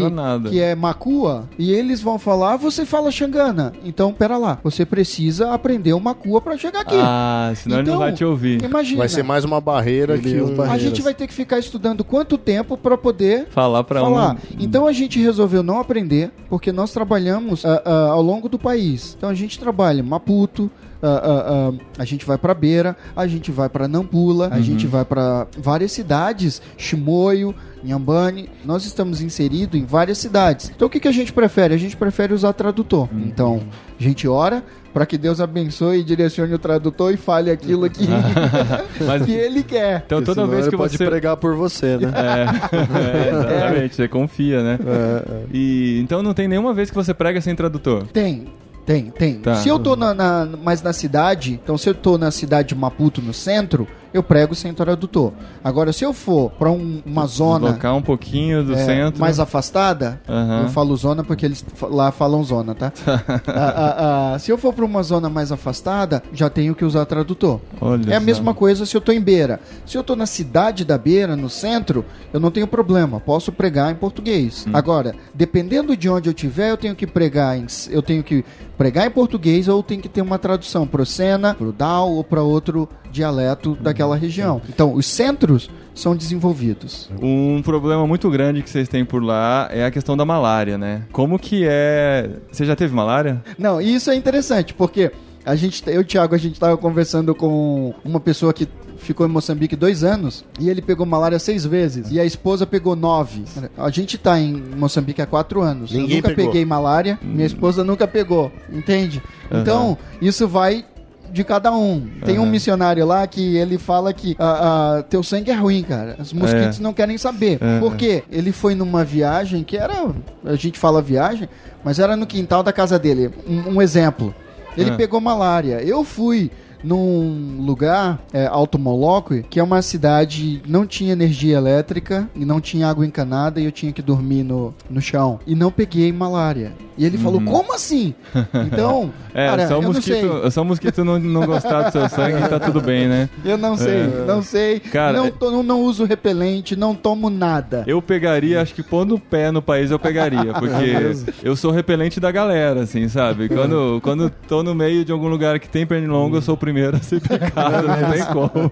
que 0.49 0.59
é 0.59 0.73
Makua, 0.73 1.47
e 1.57 1.71
eles 1.71 2.01
vão 2.01 2.17
falar, 2.17 2.57
você 2.57 2.83
fala 2.83 3.11
Xangana. 3.11 3.73
Então, 3.85 4.11
pera 4.11 4.37
lá, 4.37 4.57
você 4.63 4.85
precisa 4.85 5.53
aprender 5.53 5.93
o 5.93 5.99
Makua 5.99 6.41
para 6.41 6.57
chegar 6.57 6.81
aqui. 6.81 6.95
Ah, 6.97 7.53
senão 7.55 7.81
então, 7.81 7.83
ele 7.83 7.91
não 7.91 7.99
vai 7.99 8.11
te 8.11 8.25
ouvir. 8.25 8.63
Imagina. 8.63 8.97
Vai 8.97 9.09
ser 9.09 9.23
mais 9.23 9.45
uma 9.45 9.61
barreira 9.61 10.17
que 10.17 10.41
um... 10.41 10.61
A 10.63 10.77
gente 10.79 11.01
vai 11.01 11.13
ter 11.13 11.27
que 11.27 11.33
ficar 11.33 11.59
estudando 11.59 12.03
quanto 12.03 12.37
tempo 12.37 12.75
para 12.75 12.97
poder 12.97 13.47
falar 13.51 13.83
para 13.83 14.01
falar. 14.01 14.33
Um... 14.33 14.37
Então 14.59 14.87
a 14.87 14.91
gente 14.91 15.19
resolveu 15.19 15.61
não 15.61 15.79
aprender, 15.79 16.31
porque 16.49 16.71
nós 16.71 16.91
trabalhamos 16.91 17.63
uh, 17.63 17.67
uh, 17.67 18.11
ao 18.11 18.21
longo 18.21 18.49
do 18.49 18.57
país. 18.57 19.15
Então 19.15 19.29
a 19.29 19.35
gente 19.35 19.59
trabalha 19.59 20.01
Maputo, 20.01 20.71
uh, 21.01 21.73
uh, 21.73 21.79
a 21.97 22.05
gente 22.05 22.25
vai 22.25 22.37
para 22.37 22.53
Beira, 22.53 22.95
a 23.15 23.27
gente 23.27 23.51
vai 23.51 23.69
para 23.69 23.87
Nampula, 23.87 24.49
a 24.51 24.57
uhum. 24.57 24.63
gente 24.63 24.87
vai 24.87 25.05
para 25.05 25.47
várias 25.57 25.91
cidades, 25.91 26.61
Chimoio, 26.77 27.55
Nhambane, 27.83 28.49
nós 28.63 28.85
estamos 28.85 29.21
inseridos 29.21 29.79
em 29.79 29.85
várias 29.85 30.17
cidades. 30.17 30.71
Então 30.75 30.87
o 30.87 30.91
que, 30.91 30.99
que 30.99 31.07
a 31.07 31.11
gente 31.11 31.33
prefere? 31.33 31.73
A 31.73 31.77
gente 31.77 31.97
prefere 31.97 32.33
usar 32.33 32.53
tradutor. 32.53 33.09
Uhum. 33.11 33.23
Então, 33.25 33.63
a 33.99 34.03
gente 34.03 34.27
ora 34.27 34.63
para 34.93 35.05
que 35.05 35.17
Deus 35.17 35.39
abençoe 35.39 35.99
e 35.99 36.03
direcione 36.03 36.53
o 36.53 36.59
tradutor 36.59 37.13
e 37.13 37.17
fale 37.17 37.49
aquilo 37.49 37.89
que, 37.89 38.07
Mas, 39.05 39.23
que 39.25 39.31
ele 39.31 39.63
quer. 39.63 40.03
Então 40.05 40.21
toda 40.21 40.45
vez 40.45 40.67
que 40.67 40.75
pode 40.75 40.97
você 40.97 41.05
pregar 41.05 41.37
por 41.37 41.55
você, 41.55 41.97
né? 41.97 42.11
É, 42.13 42.75
é 42.77 43.29
exatamente, 43.29 43.95
você 43.95 44.07
confia, 44.07 44.61
né? 44.61 44.79
É, 44.85 45.31
é. 45.31 45.45
E 45.51 45.99
então 46.01 46.21
não 46.21 46.33
tem 46.33 46.47
nenhuma 46.47 46.73
vez 46.73 46.89
que 46.89 46.95
você 46.95 47.13
prega 47.13 47.39
sem 47.41 47.55
tradutor. 47.55 48.05
Tem. 48.07 48.47
Tem, 48.85 49.09
tem. 49.11 49.35
Tá. 49.39 49.55
Se 49.55 49.69
eu 49.69 49.79
tô 49.79 49.95
na, 49.95 50.13
na, 50.13 50.45
mais 50.45 50.81
na 50.81 50.93
cidade, 50.93 51.59
então 51.63 51.77
se 51.77 51.89
eu 51.89 51.95
tô 51.95 52.17
na 52.17 52.31
cidade 52.31 52.69
de 52.69 52.75
Maputo, 52.75 53.21
no 53.21 53.33
centro, 53.33 53.87
eu 54.13 54.21
prego 54.21 54.53
sem 54.53 54.73
tradutor. 54.73 55.31
Agora, 55.63 55.93
se 55.93 56.03
eu 56.03 56.13
for 56.13 56.51
para 56.51 56.69
um, 56.71 57.01
uma 57.05 57.25
zona 57.25 57.67
Deslocar 57.67 57.95
um 57.95 58.01
pouquinho 58.01 58.63
do 58.63 58.73
é, 58.73 58.85
centro. 58.85 59.19
mais 59.19 59.39
afastada, 59.39 60.21
Aham. 60.27 60.63
eu 60.63 60.69
falo 60.69 60.95
zona 60.95 61.23
porque 61.23 61.45
eles 61.45 61.65
lá 61.81 62.11
falam 62.11 62.43
zona, 62.43 62.75
tá? 62.75 62.91
Se 64.39 64.51
eu 64.51 64.57
for 64.57 64.73
para 64.73 64.85
uma 64.85 65.03
zona 65.03 65.29
mais 65.29 65.51
afastada, 65.51 66.23
já 66.33 66.49
tenho 66.49 66.73
que 66.73 66.83
usar 66.83 67.05
tradutor. 67.05 67.59
Olha 67.79 68.13
É 68.13 68.15
a 68.15 68.19
mesma 68.19 68.53
coisa 68.53 68.85
se 68.85 68.95
eu 68.95 69.01
tô 69.01 69.11
em 69.11 69.21
Beira. 69.21 69.59
Se 69.85 69.97
eu 69.97 70.03
tô 70.03 70.15
na 70.15 70.25
cidade 70.25 70.83
da 70.83 70.97
Beira, 70.97 71.35
no 71.35 71.49
centro, 71.49 72.05
eu 72.33 72.39
não 72.39 72.51
tenho 72.51 72.67
problema, 72.67 73.19
posso 73.19 73.51
pregar 73.51 73.91
em 73.91 73.95
português. 73.95 74.65
Hum. 74.67 74.71
Agora, 74.73 75.15
dependendo 75.33 75.95
de 75.95 76.09
onde 76.09 76.29
eu 76.29 76.33
tiver, 76.33 76.71
eu 76.71 76.77
tenho 76.77 76.95
que 76.95 77.05
pregar 77.07 77.57
em, 77.57 77.65
eu 77.89 78.01
tenho 78.01 78.23
que 78.23 78.43
pregar 78.77 79.05
em 79.05 79.11
português 79.11 79.67
ou 79.67 79.83
tem 79.83 79.99
que 79.99 80.09
ter 80.09 80.21
uma 80.21 80.39
tradução 80.39 80.87
pro 80.87 81.05
Sena, 81.05 81.53
pro 81.53 81.71
Dal 81.71 82.09
ou 82.11 82.23
para 82.23 82.41
outro 82.41 82.89
dialeto 83.11 83.77
daquela 83.79 84.15
região. 84.15 84.61
Então, 84.69 84.93
os 84.93 85.05
centros 85.05 85.69
são 85.93 86.15
desenvolvidos. 86.15 87.09
Um 87.21 87.61
problema 87.61 88.07
muito 88.07 88.29
grande 88.29 88.61
que 88.61 88.69
vocês 88.69 88.87
têm 88.87 89.03
por 89.03 89.21
lá 89.23 89.67
é 89.71 89.85
a 89.85 89.91
questão 89.91 90.15
da 90.15 90.25
malária, 90.25 90.77
né? 90.77 91.03
Como 91.11 91.37
que 91.37 91.65
é. 91.67 92.29
Você 92.51 92.65
já 92.65 92.75
teve 92.75 92.93
malária? 92.95 93.43
Não, 93.57 93.81
e 93.81 93.93
isso 93.93 94.09
é 94.09 94.15
interessante, 94.15 94.73
porque 94.73 95.11
a 95.45 95.55
gente, 95.55 95.83
eu 95.87 95.95
e 95.95 95.97
o 95.99 96.03
Thiago, 96.03 96.35
a 96.35 96.37
gente 96.37 96.59
tava 96.59 96.77
conversando 96.77 97.33
com 97.35 97.93
uma 98.05 98.19
pessoa 98.19 98.53
que 98.53 98.67
ficou 98.97 99.25
em 99.25 99.29
Moçambique 99.29 99.75
dois 99.75 100.03
anos 100.03 100.45
e 100.59 100.69
ele 100.69 100.81
pegou 100.81 101.05
malária 101.05 101.39
seis 101.39 101.65
vezes 101.65 102.11
e 102.11 102.19
a 102.19 102.25
esposa 102.25 102.67
pegou 102.67 102.95
nove. 102.95 103.43
A 103.75 103.89
gente 103.89 104.17
tá 104.17 104.39
em 104.39 104.53
Moçambique 104.53 105.21
há 105.21 105.25
quatro 105.25 105.61
anos. 105.61 105.91
Ninguém 105.91 106.09
eu 106.09 106.15
nunca 106.17 106.29
pegou. 106.29 106.45
peguei 106.45 106.65
malária, 106.65 107.19
minha 107.21 107.45
esposa 107.45 107.83
nunca 107.83 108.07
pegou, 108.07 108.51
entende? 108.71 109.21
Então, 109.51 109.97
isso 110.21 110.47
vai 110.47 110.85
de 111.31 111.43
cada 111.43 111.71
um. 111.71 112.07
Tem 112.25 112.37
um 112.37 112.43
Aham. 112.43 112.51
missionário 112.51 113.05
lá 113.05 113.25
que 113.25 113.55
ele 113.57 113.77
fala 113.77 114.11
que 114.13 114.35
ah, 114.37 114.97
ah, 114.99 115.03
teu 115.03 115.23
sangue 115.23 115.49
é 115.51 115.53
ruim, 115.55 115.81
cara. 115.83 116.15
Os 116.19 116.33
mosquitos 116.33 116.79
É. 116.79 116.83
não 116.83 116.93
querem 116.93 117.17
saber. 117.17 117.57
É. 117.61 117.79
Por 117.79 117.95
quê? 117.95 118.23
Ele 118.31 118.51
foi 118.51 118.75
numa 118.75 119.03
viagem 119.03 119.63
que 119.63 119.77
era. 119.77 120.07
A 120.45 120.55
gente 120.55 120.77
fala 120.77 121.01
viagem, 121.01 121.47
mas 121.83 121.99
era 121.99 122.15
no 122.15 122.25
quintal 122.27 122.61
da 122.63 122.73
casa 122.73 122.99
dele. 122.99 123.31
Um, 123.47 123.75
um 123.77 123.81
exemplo. 123.81 124.33
Ele 124.77 124.91
Ah. 124.91 124.95
pegou 124.95 125.19
malária. 125.21 125.81
Eu 125.83 126.03
fui 126.03 126.51
num 126.83 127.57
lugar, 127.65 128.19
é, 128.33 128.45
Alto 128.47 128.77
Moloco, 128.79 129.41
que 129.49 129.59
é 129.59 129.63
uma 129.63 129.81
cidade 129.81 130.61
não 130.67 130.85
tinha 130.85 131.13
energia 131.13 131.57
elétrica 131.57 132.27
e 132.35 132.45
não 132.45 132.59
tinha 132.61 132.87
água 132.87 133.05
encanada 133.05 133.59
e 133.59 133.65
eu 133.65 133.71
tinha 133.71 133.91
que 133.91 134.01
dormir 134.01 134.43
no, 134.43 134.73
no 134.89 135.01
chão. 135.01 135.39
E 135.45 135.55
não 135.55 135.71
peguei 135.71 136.11
malária. 136.11 136.73
E 136.97 137.05
ele 137.05 137.17
falou, 137.17 137.41
como 137.41 137.73
assim? 137.73 138.13
Então. 138.65 139.11
É, 139.33 139.47
cara, 139.47 139.67
só 139.67 139.79
o 139.79 139.81
eu 139.83 139.93
não 139.93 140.01
sei. 140.01 140.21
mosquito, 140.23 140.51
só 140.51 140.61
o 140.61 140.65
mosquito 140.65 141.05
não, 141.05 141.17
não 141.19 141.45
gostar 141.45 141.83
do 141.83 141.91
seu 141.91 142.09
sangue 142.09 142.47
tá 142.49 142.59
tudo 142.59 142.81
bem, 142.81 143.07
né? 143.07 143.29
Eu 143.45 143.57
não 143.57 143.77
sei, 143.77 144.01
É. 144.01 144.25
não 144.27 144.41
sei. 144.43 144.79
Cara, 144.79 145.17
não, 145.17 145.25
é- 145.27 145.31
to- 145.31 145.49
não, 145.51 145.63
não 145.63 145.81
uso 145.81 146.03
repelente, 146.03 146.75
não 146.75 146.93
tomo 146.93 147.29
nada. 147.29 147.83
Eu 147.87 148.01
pegaria, 148.01 148.61
acho 148.61 148.73
que 148.75 148.83
pondo 148.83 149.15
o 149.15 149.19
pé 149.19 149.49
no 149.51 149.61
país 149.61 149.89
eu 149.89 149.97
pegaria, 149.97 150.51
porque 150.59 151.15
eu 151.43 151.55
sou 151.55 151.71
repelente 151.71 152.19
da 152.19 152.29
galera, 152.29 152.81
assim, 152.81 153.07
sabe? 153.07 153.47
Quando, 153.47 153.99
quando 154.03 154.29
tô 154.47 154.61
no 154.63 154.75
meio 154.75 155.05
de 155.05 155.11
algum 155.13 155.27
lugar 155.29 155.59
que 155.59 155.69
tem 155.69 155.85
pernilongo, 155.85 156.35
eu 156.35 156.41
sou 156.41 156.55
o 156.55 156.57
primeiro 156.57 156.70
a 156.79 156.99
ser 157.01 157.19
picado, 157.21 157.87
não 157.87 158.11
tem 158.11 158.25
como. 158.33 158.71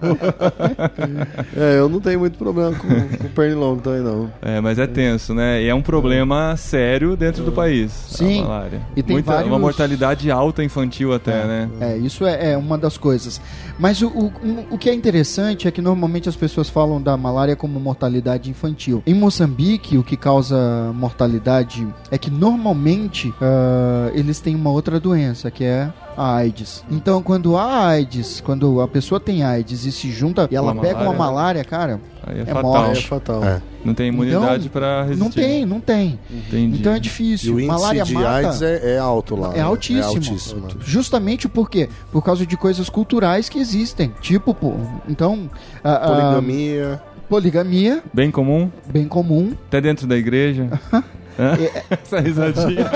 É, 1.56 1.78
eu 1.78 1.88
não 1.88 2.00
tenho 2.00 2.18
muito 2.20 2.38
problema 2.38 2.74
com, 2.76 2.88
com 2.88 3.28
pernilongo 3.34 3.80
também, 3.82 4.00
não. 4.00 4.30
É, 4.42 4.60
mas 4.60 4.78
é 4.78 4.86
tenso, 4.86 5.34
né? 5.34 5.62
E 5.62 5.68
é 5.68 5.74
um 5.74 5.82
problema 5.82 6.56
sério 6.56 7.16
dentro 7.16 7.44
do 7.44 7.52
país, 7.52 7.90
Sim. 7.92 8.44
E 8.96 9.02
tem 9.02 9.14
Muita- 9.16 9.32
vários- 9.32 9.48
Uma 9.50 9.58
mortalidade 9.58 10.30
alta 10.30 10.62
infantil 10.64 11.12
até, 11.14 11.44
né? 11.44 11.68
É, 11.80 11.96
isso 11.96 12.24
é, 12.26 12.52
é 12.52 12.56
uma 12.56 12.76
das 12.78 12.96
coisas. 12.96 13.40
Mas 13.78 14.00
o, 14.02 14.08
o, 14.08 14.32
o 14.70 14.78
que 14.78 14.88
é 14.90 14.94
interessante 14.94 15.66
é 15.66 15.70
que 15.70 15.80
normalmente 15.82 16.28
as 16.28 16.36
pessoas 16.36 16.68
falam 16.68 17.00
da 17.00 17.16
malária 17.16 17.56
como 17.56 17.78
mortalidade 17.80 18.50
infantil. 18.50 19.02
Em 19.06 19.14
Moçambique, 19.14 19.96
o 19.98 20.02
que 20.02 20.16
causa 20.16 20.92
mortalidade 20.94 21.86
é 22.10 22.18
que 22.18 22.30
normalmente 22.30 23.32
ah, 23.40 24.10
eles 24.14 24.40
têm 24.40 24.54
uma 24.54 24.70
outra 24.70 25.00
doença, 25.00 25.50
que 25.50 25.64
é 25.64 25.90
a 26.20 26.36
AIDS. 26.36 26.84
Então, 26.90 27.22
quando 27.22 27.56
há 27.56 27.86
AIDS, 27.88 28.40
quando 28.40 28.80
a 28.80 28.86
pessoa 28.88 29.18
tem 29.18 29.42
AIDS 29.42 29.84
e 29.86 29.92
se 29.92 30.10
junta 30.10 30.46
e 30.50 30.56
ela 30.56 30.72
Uma 30.72 30.82
pega 30.82 30.96
uma 31.00 31.12
malária. 31.12 31.18
malária, 31.18 31.64
cara, 31.64 32.00
Aí 32.26 32.38
é, 32.38 32.42
É 32.42 32.44
fatal. 32.46 32.62
morte. 32.62 32.98
É 32.98 33.08
fatal. 33.08 33.42
É. 33.44 33.62
Não 33.82 33.94
tem 33.94 34.08
imunidade 34.08 34.66
Então, 34.66 34.72
pra 34.80 35.02
resistir. 35.04 35.22
não 35.24 35.30
tem, 35.30 35.64
não 35.66 35.80
tem. 35.80 36.18
Entendi. 36.30 36.78
Então 36.78 36.92
é 36.92 36.98
E 36.98 37.00
difícil. 37.00 37.54
o 37.54 37.60
índice 37.60 37.68
malária 37.80 38.04
de 38.04 38.12
mata. 38.12 38.28
AIDS 38.28 38.60
é, 38.62 38.94
é 38.96 38.98
alto 38.98 39.34
lá. 39.36 39.52
É 39.54 39.56
né? 39.56 39.62
altíssimo. 39.62 40.02
É 40.04 40.06
altíssimo. 40.16 40.68
Justamente 40.80 41.48
por 41.48 41.70
quê? 41.70 41.88
Por 42.12 42.22
causa 42.22 42.44
de 42.44 42.56
coisas 42.58 42.90
culturais 42.90 43.48
que 43.48 43.58
existem. 43.58 44.12
Tipo, 44.20 44.52
pô, 44.54 44.74
então. 45.08 45.48
a- 45.82 45.94
a- 45.94 46.08
Poligamia. 46.08 47.02
poligamia, 47.28 48.02
Bem 48.12 48.30
comum, 48.30 48.70
bem 48.92 49.08
comum. 49.08 49.52
até 49.68 49.80
dentro 49.80 50.06
da 50.06 50.16
igreja. 50.16 50.68
É, 51.38 51.82
Essa 52.02 52.20
risadinha. 52.20 52.90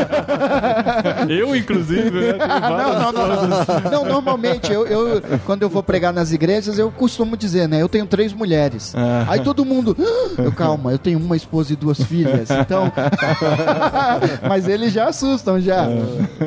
eu, 1.28 1.54
inclusive, 1.56 2.10
né? 2.10 2.32
Várias 2.34 2.98
Não, 3.02 3.12
não, 3.12 3.28
não. 3.48 3.90
Não, 3.90 4.04
normalmente, 4.04 4.72
eu, 4.72 4.86
eu- 4.86 5.22
quando 5.46 5.62
eu 5.62 5.68
vou 5.68 5.82
pregar 5.82 6.12
nas 6.12 6.32
igrejas, 6.32 6.78
eu 6.78 6.90
costumo 6.90 7.36
dizer, 7.36 7.68
né? 7.68 7.80
Eu 7.82 7.88
tenho 7.88 8.06
três 8.06 8.32
mulheres. 8.32 8.94
Ah. 8.96 9.24
Aí 9.28 9.40
todo 9.40 9.64
mundo. 9.64 9.96
"Ah!" 9.98 10.42
Eu, 10.42 10.52
calma, 10.52 10.92
eu 10.92 10.98
tenho 10.98 11.18
uma 11.18 11.36
esposa 11.36 11.72
e 11.72 11.76
duas 11.76 12.02
filhas. 12.02 12.50
Então. 12.50 12.90
Mas 14.48 14.68
eles 14.68 14.92
já 14.92 15.08
assustam 15.08 15.60
já. 15.60 15.86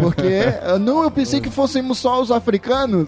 Porque. 0.02 0.43
ah, 0.63 0.78
Não, 0.80 1.04
eu 1.04 1.12
pensei 1.12 1.39
que 1.41 1.50
fôssemos 1.50 1.97
só 1.97 2.21
os 2.21 2.32
africanos. 2.32 3.08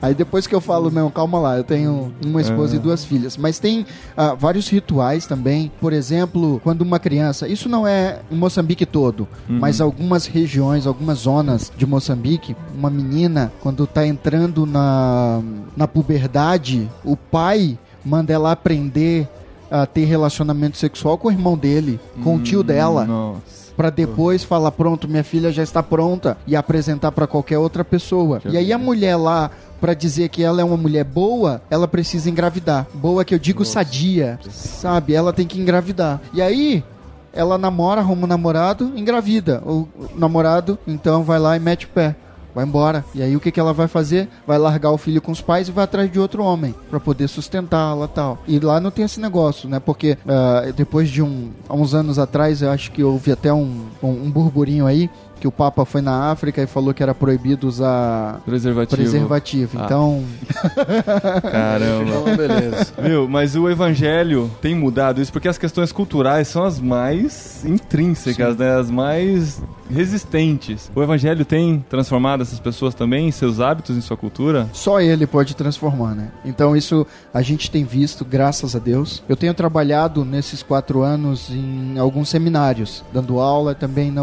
Aí 0.00 0.14
depois 0.14 0.46
que 0.46 0.54
eu 0.54 0.60
falo, 0.60 0.90
não, 0.90 1.10
calma 1.10 1.38
lá, 1.38 1.56
eu 1.56 1.64
tenho 1.64 2.12
uma 2.24 2.40
esposa 2.40 2.76
e 2.76 2.78
duas 2.78 3.04
filhas. 3.04 3.36
Mas 3.36 3.58
tem 3.58 3.86
ah, 4.16 4.34
vários 4.34 4.68
rituais 4.68 5.26
também. 5.26 5.70
Por 5.80 5.92
exemplo, 5.92 6.37
quando 6.62 6.82
uma 6.82 6.98
criança. 6.98 7.48
Isso 7.48 7.68
não 7.68 7.86
é 7.86 8.20
em 8.30 8.36
Moçambique 8.36 8.86
todo, 8.86 9.26
mas 9.48 9.80
algumas 9.80 10.26
regiões, 10.26 10.86
algumas 10.86 11.18
zonas 11.18 11.72
de 11.76 11.86
Moçambique, 11.86 12.56
uma 12.76 12.90
menina, 12.90 13.52
quando 13.60 13.86
tá 13.86 14.06
entrando 14.06 14.66
na, 14.66 15.40
na 15.76 15.88
puberdade, 15.88 16.88
o 17.04 17.16
pai 17.16 17.78
manda 18.04 18.32
ela 18.32 18.52
aprender 18.52 19.28
a 19.70 19.86
ter 19.86 20.04
relacionamento 20.04 20.76
sexual 20.76 21.18
com 21.18 21.28
o 21.28 21.30
irmão 21.30 21.56
dele, 21.56 22.00
com 22.22 22.36
o 22.36 22.40
tio 22.40 22.62
dela. 22.62 23.04
Nossa. 23.04 23.68
Pra 23.76 23.90
depois 23.90 24.42
falar, 24.42 24.72
pronto, 24.72 25.06
minha 25.06 25.22
filha 25.22 25.52
já 25.52 25.62
está 25.62 25.82
pronta 25.84 26.36
e 26.48 26.56
apresentar 26.56 27.12
pra 27.12 27.28
qualquer 27.28 27.58
outra 27.58 27.84
pessoa. 27.84 28.40
E 28.46 28.56
aí 28.56 28.72
a 28.72 28.78
mulher 28.78 29.14
lá, 29.14 29.52
pra 29.80 29.94
dizer 29.94 30.28
que 30.28 30.42
ela 30.42 30.60
é 30.60 30.64
uma 30.64 30.76
mulher 30.76 31.04
boa, 31.04 31.62
ela 31.70 31.88
precisa 31.88 32.28
engravidar. 32.28 32.86
Boa 32.94 33.24
que 33.24 33.34
eu 33.34 33.38
digo 33.38 33.64
sadia, 33.64 34.38
sabe? 34.50 35.14
Ela 35.14 35.32
tem 35.32 35.46
que 35.46 35.60
engravidar. 35.60 36.20
E 36.32 36.42
aí 36.42 36.84
ela 37.32 37.58
namora, 37.58 38.00
arruma 38.00 38.24
um 38.24 38.28
namorado, 38.28 38.92
engravida. 38.96 39.62
O 39.64 39.86
namorado 40.16 40.78
então 40.86 41.22
vai 41.22 41.38
lá 41.38 41.56
e 41.56 41.60
mete 41.60 41.86
o 41.86 41.88
pé. 41.88 42.16
Vai 42.54 42.64
embora. 42.64 43.04
E 43.14 43.22
aí 43.22 43.36
o 43.36 43.40
que, 43.40 43.52
que 43.52 43.60
ela 43.60 43.72
vai 43.72 43.86
fazer? 43.86 44.28
Vai 44.44 44.58
largar 44.58 44.90
o 44.90 44.98
filho 44.98 45.22
com 45.22 45.30
os 45.30 45.40
pais 45.40 45.68
e 45.68 45.70
vai 45.70 45.84
atrás 45.84 46.10
de 46.10 46.18
outro 46.18 46.42
homem 46.42 46.74
pra 46.90 46.98
poder 46.98 47.28
sustentá-la 47.28 48.06
e 48.06 48.08
tal. 48.08 48.38
E 48.48 48.58
lá 48.58 48.80
não 48.80 48.90
tem 48.90 49.04
esse 49.04 49.20
negócio, 49.20 49.68
né? 49.68 49.78
Porque 49.78 50.18
ah, 50.26 50.72
depois 50.74 51.08
de 51.08 51.22
um, 51.22 51.50
há 51.68 51.74
uns 51.74 51.94
anos 51.94 52.18
atrás, 52.18 52.60
eu 52.60 52.70
acho 52.72 52.90
que 52.90 53.04
houve 53.04 53.30
até 53.30 53.52
um, 53.52 53.86
um, 54.02 54.08
um 54.08 54.30
burburinho 54.30 54.86
aí 54.86 55.08
que 55.38 55.48
o 55.48 55.52
Papa 55.52 55.84
foi 55.84 56.00
na 56.02 56.30
África 56.30 56.62
e 56.62 56.66
falou 56.66 56.92
que 56.92 57.02
era 57.02 57.14
proibido 57.14 57.66
usar 57.68 58.40
Preservativo. 58.44 59.02
preservativo. 59.02 59.78
Ah. 59.78 59.84
Então, 59.84 60.24
Caramba. 61.50 62.04
Então, 62.10 62.36
beleza. 62.36 62.92
Viu, 63.02 63.28
mas 63.28 63.54
o 63.56 63.68
evangelho 63.68 64.50
tem 64.60 64.74
mudado 64.74 65.20
isso 65.20 65.32
porque 65.32 65.48
as 65.48 65.58
questões 65.58 65.92
culturais 65.92 66.48
são 66.48 66.64
as 66.64 66.80
mais 66.80 67.64
intrínsecas, 67.64 68.56
né? 68.56 68.76
As 68.76 68.90
mais 68.90 69.62
resistentes. 69.90 70.90
O 70.94 71.02
evangelho 71.02 71.44
tem 71.44 71.84
transformado 71.88 72.42
essas 72.42 72.60
pessoas 72.60 72.94
também 72.94 73.28
em 73.28 73.32
seus 73.32 73.60
hábitos, 73.60 73.96
em 73.96 74.00
sua 74.00 74.16
cultura? 74.16 74.68
só 74.72 75.00
ele 75.00 75.26
pode 75.26 75.54
transformar, 75.56 76.14
né? 76.14 76.30
Então 76.44 76.76
isso 76.76 77.06
a 77.32 77.42
gente 77.42 77.70
tem 77.70 77.84
visto, 77.84 78.24
graças 78.24 78.74
a 78.76 78.78
Deus. 78.78 79.22
Eu 79.28 79.36
tenho 79.36 79.52
trabalhado 79.54 80.24
nesses 80.24 80.62
quatro 80.62 81.02
anos 81.02 81.50
em 81.50 81.98
alguns 81.98 82.28
seminários, 82.28 83.04
dando 83.12 83.38
aula 83.40 83.74
também 83.74 84.08
em 84.08 84.18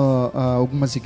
algumas 0.55 0.95
igrejas. 0.95 1.04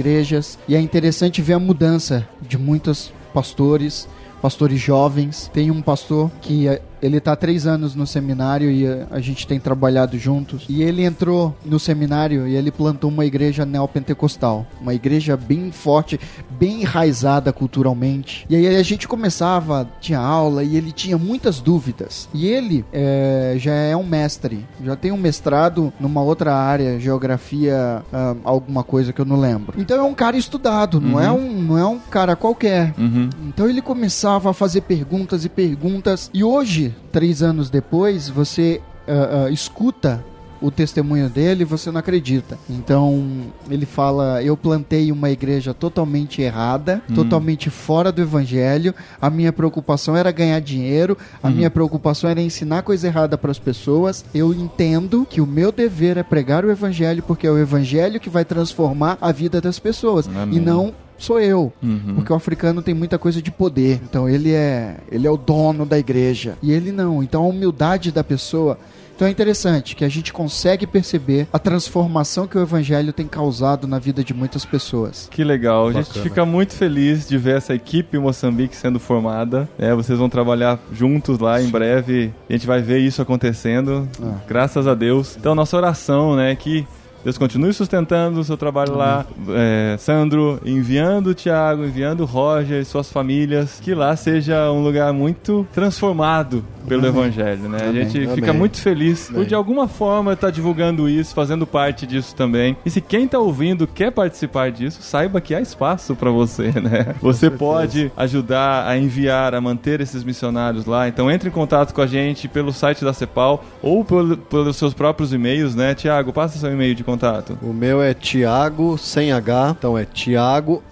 E 0.68 0.76
é 0.76 0.80
interessante 0.80 1.42
ver 1.42 1.54
a 1.54 1.60
mudança 1.60 2.28
de 2.42 2.58
muitos 2.58 3.12
pastores, 3.34 4.08
pastores 4.42 4.80
jovens. 4.80 5.50
Tem 5.54 5.70
um 5.72 5.82
pastor 5.82 6.32
que 6.42 6.68
eh, 6.68 6.82
ele 7.02 7.20
tá 7.20 7.34
há 7.34 7.36
três 7.36 7.66
anos 7.66 7.96
no 7.96 8.06
seminário 8.06 8.72
e 8.72 8.86
a, 9.10 9.20
gente 9.20 9.48
tem 9.48 9.60
trabalhado 9.60 10.18
juntos. 10.18 10.66
E 10.68 10.82
ele 10.82 11.04
entrou 11.04 11.56
no 11.66 11.80
seminário 11.80 12.48
e 12.48 12.56
ele 12.56 12.72
plantou 12.72 13.10
uma 13.10 13.26
igreja 13.26 13.66
neopentecostal. 13.66 14.66
Uma 14.82 14.94
igreja 14.94 15.38
bem 15.38 15.72
forte, 15.72 16.20
bem 16.50 16.82
enraizada 16.82 17.52
culturalmente. 17.54 18.46
E 18.50 18.56
aí 18.56 18.76
a 18.76 18.84
gente 18.84 19.08
começava, 19.08 19.88
tinha 20.00 20.20
aula 20.20 20.64
e 20.64 20.76
ele 20.76 20.92
tinha 20.92 21.18
muitas 21.18 21.60
dúvidas. 21.60 22.28
E 22.34 22.48
ele 22.48 22.86
é, 22.92 23.56
já 23.58 23.74
é 23.74 23.96
um 23.96 24.06
mestre, 24.06 24.66
já 24.84 24.96
tem 24.96 25.12
um 25.12 25.18
mestrado 25.18 25.94
numa 26.00 26.22
outra 26.22 26.54
área, 26.56 27.00
geografia, 27.00 28.04
ah, 28.12 28.36
alguma 28.44 28.84
coisa 28.84 29.14
que 29.14 29.22
eu 29.22 29.26
não 29.26 29.40
lembro. 29.40 29.80
Então 29.80 29.98
é 29.98 30.04
um 30.04 30.14
cara 30.14 30.38
estudado, 30.38 31.00
não, 31.00 31.20
é 31.20 31.32
um, 31.32 31.62
não 31.62 31.78
é 31.78 31.86
um 31.86 32.00
cara 32.00 32.36
qualquer. 32.36 32.94
Uhum. 32.98 33.30
Então 33.48 33.70
ele 33.70 33.82
começava 33.82 34.50
a 34.50 34.54
fazer 34.54 34.82
perguntas 34.82 35.46
e 35.46 35.50
perguntas. 35.50 36.30
E 36.34 36.44
hoje, 36.44 36.89
três 37.12 37.42
anos 37.42 37.70
depois, 37.70 38.30
você 38.30 38.82
ah, 39.08 39.46
ah, 39.46 39.50
escuta 39.50 40.24
o 40.62 40.70
testemunho 40.70 41.30
dele 41.30 41.62
e 41.62 41.66
você 41.66 41.92
não 41.92 42.00
acredita. 42.00 42.58
Então 42.70 43.52
ele 43.70 43.86
fala: 43.86 44.44
Eu 44.44 44.58
plantei 44.58 45.12
uma 45.12 45.30
igreja 45.30 45.74
totalmente 45.74 46.42
errada, 46.42 47.02
totalmente 47.16 47.70
fora 47.70 48.12
do 48.12 48.22
evangelho. 48.22 48.94
A 49.22 49.30
minha 49.30 49.54
preocupação 49.54 50.16
era 50.16 50.32
ganhar 50.32 50.60
dinheiro, 50.60 51.18
a 51.42 51.50
minha 51.50 51.70
preocupação 51.70 52.30
era 52.30 52.42
ensinar 52.42 52.84
coisa 52.84 53.08
errada 53.08 53.38
para 53.38 53.52
as 53.52 53.60
pessoas. 53.60 54.26
Eu 54.34 54.54
entendo 54.54 55.26
que 55.30 55.42
o 55.42 55.48
meu 55.48 55.72
dever 55.72 56.18
é 56.18 56.24
pregar 56.24 56.66
o 56.66 56.72
evangelho, 56.72 57.24
porque 57.24 57.48
é 57.48 57.52
o 57.52 57.58
evangelho 57.58 58.20
que 58.20 58.30
vai 58.30 58.46
transformar 58.46 59.18
a 59.22 59.32
vida 59.32 59.62
das 59.62 59.80
pessoas 59.80 60.28
Amém. 60.28 60.58
e 60.58 60.60
não 60.60 60.94
sou 61.20 61.40
eu. 61.40 61.72
Uhum. 61.82 62.16
Porque 62.16 62.34
o 62.34 62.36
africano 62.36 62.82
tem 62.82 62.94
muita 62.94 63.18
coisa 63.18 63.42
de 63.42 63.52
poder. 63.52 64.00
Então 64.04 64.28
ele 64.28 64.52
é, 64.52 64.98
ele 65.12 65.28
é 65.28 65.32
o 65.32 65.38
dono 65.38 65.86
da 65.86 66.00
igreja. 66.00 66.58
E 66.62 66.72
ele 66.72 66.92
não. 66.92 67.22
Então 67.22 67.44
a 67.44 67.48
humildade 67.48 68.12
da 68.12 68.24
pessoa. 68.24 68.78
Então 69.20 69.28
é 69.28 69.32
interessante 69.32 69.98
que 69.98 70.06
a 70.06 70.10
gente 70.10 70.32
consegue 70.32 70.88
perceber 70.88 71.46
a 71.52 71.60
transformação 71.60 72.48
que 72.48 72.58
o 72.58 72.62
evangelho 72.62 73.12
tem 73.12 73.28
causado 73.28 73.86
na 73.86 74.00
vida 74.00 74.24
de 74.24 74.34
muitas 74.34 74.64
pessoas. 74.64 75.28
Que 75.30 75.44
legal. 75.44 75.90
A 75.90 75.92
gente 75.92 76.08
Bacana. 76.08 76.24
fica 76.24 76.46
muito 76.46 76.74
feliz 76.74 77.28
de 77.28 77.38
ver 77.38 77.58
essa 77.58 77.76
equipe 77.76 78.18
Moçambique 78.18 78.74
sendo 78.74 78.98
formada. 78.98 79.68
É, 79.78 79.94
vocês 79.94 80.18
vão 80.18 80.30
trabalhar 80.30 80.80
juntos 80.94 81.38
lá 81.38 81.62
em 81.62 81.68
breve. 81.68 82.34
A 82.50 82.54
gente 82.54 82.66
vai 82.66 82.82
ver 82.82 83.00
isso 83.00 83.22
acontecendo. 83.22 84.08
Ah. 84.24 84.38
Graças 84.48 84.88
a 84.88 84.96
Deus. 84.96 85.36
Então, 85.38 85.54
nossa 85.54 85.76
oração, 85.76 86.38
né, 86.38 86.56
que 86.56 86.88
Deus 87.24 87.38
continue 87.38 87.74
sustentando 87.74 88.40
o 88.40 88.44
seu 88.44 88.56
trabalho 88.58 88.96
lá. 88.96 89.26
É, 89.50 89.96
Sandro, 90.00 90.60
enviando 90.66 91.28
o 91.28 91.36
Thiago, 91.36 91.84
enviando 91.86 92.22
o 92.22 92.26
Roger 92.26 92.82
e 92.82 92.86
suas 92.86 93.12
famílias. 93.12 93.80
Que 93.82 93.94
lá 93.94 94.16
seja 94.16 94.72
um 94.72 94.82
lugar 94.84 95.12
muito 95.14 95.68
transformado 95.74 96.64
pelo 96.88 97.06
Evangelho, 97.06 97.68
né? 97.70 97.78
A 97.82 97.90
Amém. 97.90 98.04
gente 98.10 98.24
Amém. 98.24 98.36
fica 98.36 98.54
muito 98.54 98.80
feliz 98.82 99.28
por 99.28 99.36
Amém. 99.38 99.48
de 99.48 99.54
alguma 99.56 99.88
forma 99.88 100.34
estar 100.34 100.50
divulgando 100.50 101.08
isso, 101.10 101.36
fazendo 101.36 101.68
parte 101.68 102.08
disso 102.08 102.34
também. 102.36 102.76
E 102.86 102.90
se 102.90 103.02
quem 103.02 103.28
tá 103.28 103.38
ouvindo 103.38 103.86
quer 103.86 104.12
participar 104.12 104.72
disso, 104.72 105.02
saiba 105.02 105.40
que 105.42 105.54
há 105.54 105.62
espaço 105.62 106.16
para 106.16 106.32
você, 106.32 106.72
né? 106.82 107.16
Você 107.22 107.50
pode 107.50 108.12
ajudar 108.18 108.88
a 108.88 108.98
enviar, 108.98 109.54
a 109.54 109.62
manter 109.62 110.02
esses 110.02 110.24
missionários 110.24 110.86
lá. 110.86 111.08
Então 111.08 111.30
entre 111.30 111.50
em 111.50 111.52
contato 111.52 111.94
com 111.94 112.02
a 112.02 112.08
gente 112.08 112.48
pelo 112.48 112.72
site 112.74 113.04
da 113.04 113.14
Cepal 113.14 113.64
ou 113.82 114.04
pelo- 114.06 114.38
pelos 114.38 114.78
seus 114.78 114.94
próprios 114.94 115.34
e-mails, 115.34 115.76
né? 115.76 115.94
Tiago, 115.94 116.32
passa 116.34 116.58
seu 116.58 116.72
e-mail 116.72 116.96
de 116.96 117.04
contato. 117.10 117.58
O 117.62 117.74
meu 117.74 118.02
é 118.02 118.14
Thiago, 118.14 118.98
sem 118.98 119.32
H, 119.32 119.76
então 119.78 119.98
é 119.98 120.06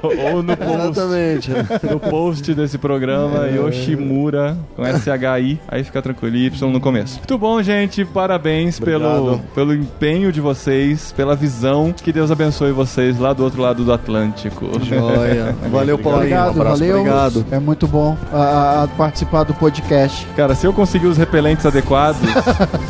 ou 0.32 0.42
no 0.42 0.56
post, 0.60 1.00
Exatamente. 1.00 1.50
no 1.90 2.00
post 2.00 2.19
desse 2.54 2.76
programa, 2.78 3.46
Yoshimura, 3.48 4.56
com 4.76 4.84
SHI, 4.84 5.58
aí 5.66 5.84
fica 5.84 6.02
tranquilo, 6.02 6.36
Y 6.36 6.50
no 6.70 6.80
começo. 6.80 7.16
Muito 7.16 7.38
bom, 7.38 7.62
gente, 7.62 8.04
parabéns 8.04 8.78
pelo, 8.78 9.06
Obrigado. 9.06 9.42
pelo 9.54 9.74
empenho 9.74 10.30
de 10.30 10.40
vocês, 10.40 11.12
pela 11.12 11.34
visão, 11.34 11.92
que 11.92 12.12
Deus 12.12 12.30
abençoe 12.30 12.72
vocês 12.72 13.18
lá 13.18 13.32
do 13.32 13.42
outro 13.42 13.62
lado 13.62 13.84
do 13.84 13.92
Atlântico. 13.92 14.66
Joia. 14.82 15.54
Valeu, 15.70 15.98
Paulinho. 15.98 16.20
Obrigado, 16.20 16.46
Um 16.56 16.60
abraço. 16.60 16.78
valeu. 16.78 16.98
Obrigado. 16.98 17.46
É 17.50 17.58
muito 17.58 17.86
bom 17.86 18.16
ah, 18.32 18.84
ah, 18.84 18.88
participar 18.96 19.44
do 19.44 19.54
podcast. 19.54 20.26
Cara, 20.36 20.54
se 20.54 20.66
eu 20.66 20.72
conseguir 20.72 21.06
os 21.06 21.16
repelentes 21.16 21.64
adequados, 21.64 22.20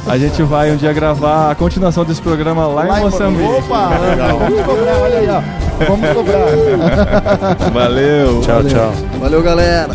a 0.07 0.19
gente 0.19 0.43
vai 0.43 0.71
um 0.73 0.77
dia 0.77 0.93
gravar 0.93 1.51
a 1.51 1.55
continuação 1.55 2.05
desse 2.05 2.21
programa 2.21 2.67
lá, 2.67 2.99
em 2.99 3.03
Moçambique. 3.03 3.45
Opa! 3.45 3.91
Cobrar, 4.65 4.99
olha 4.99 5.19
aí, 5.19 5.29
ó. 5.29 5.70
Vamos 5.89 6.11
cobrar. 6.11 7.71
Valeu! 7.73 8.41
tchau, 8.43 8.65
tchau. 8.65 8.93
Valeu, 9.19 9.43
galera. 9.43 9.89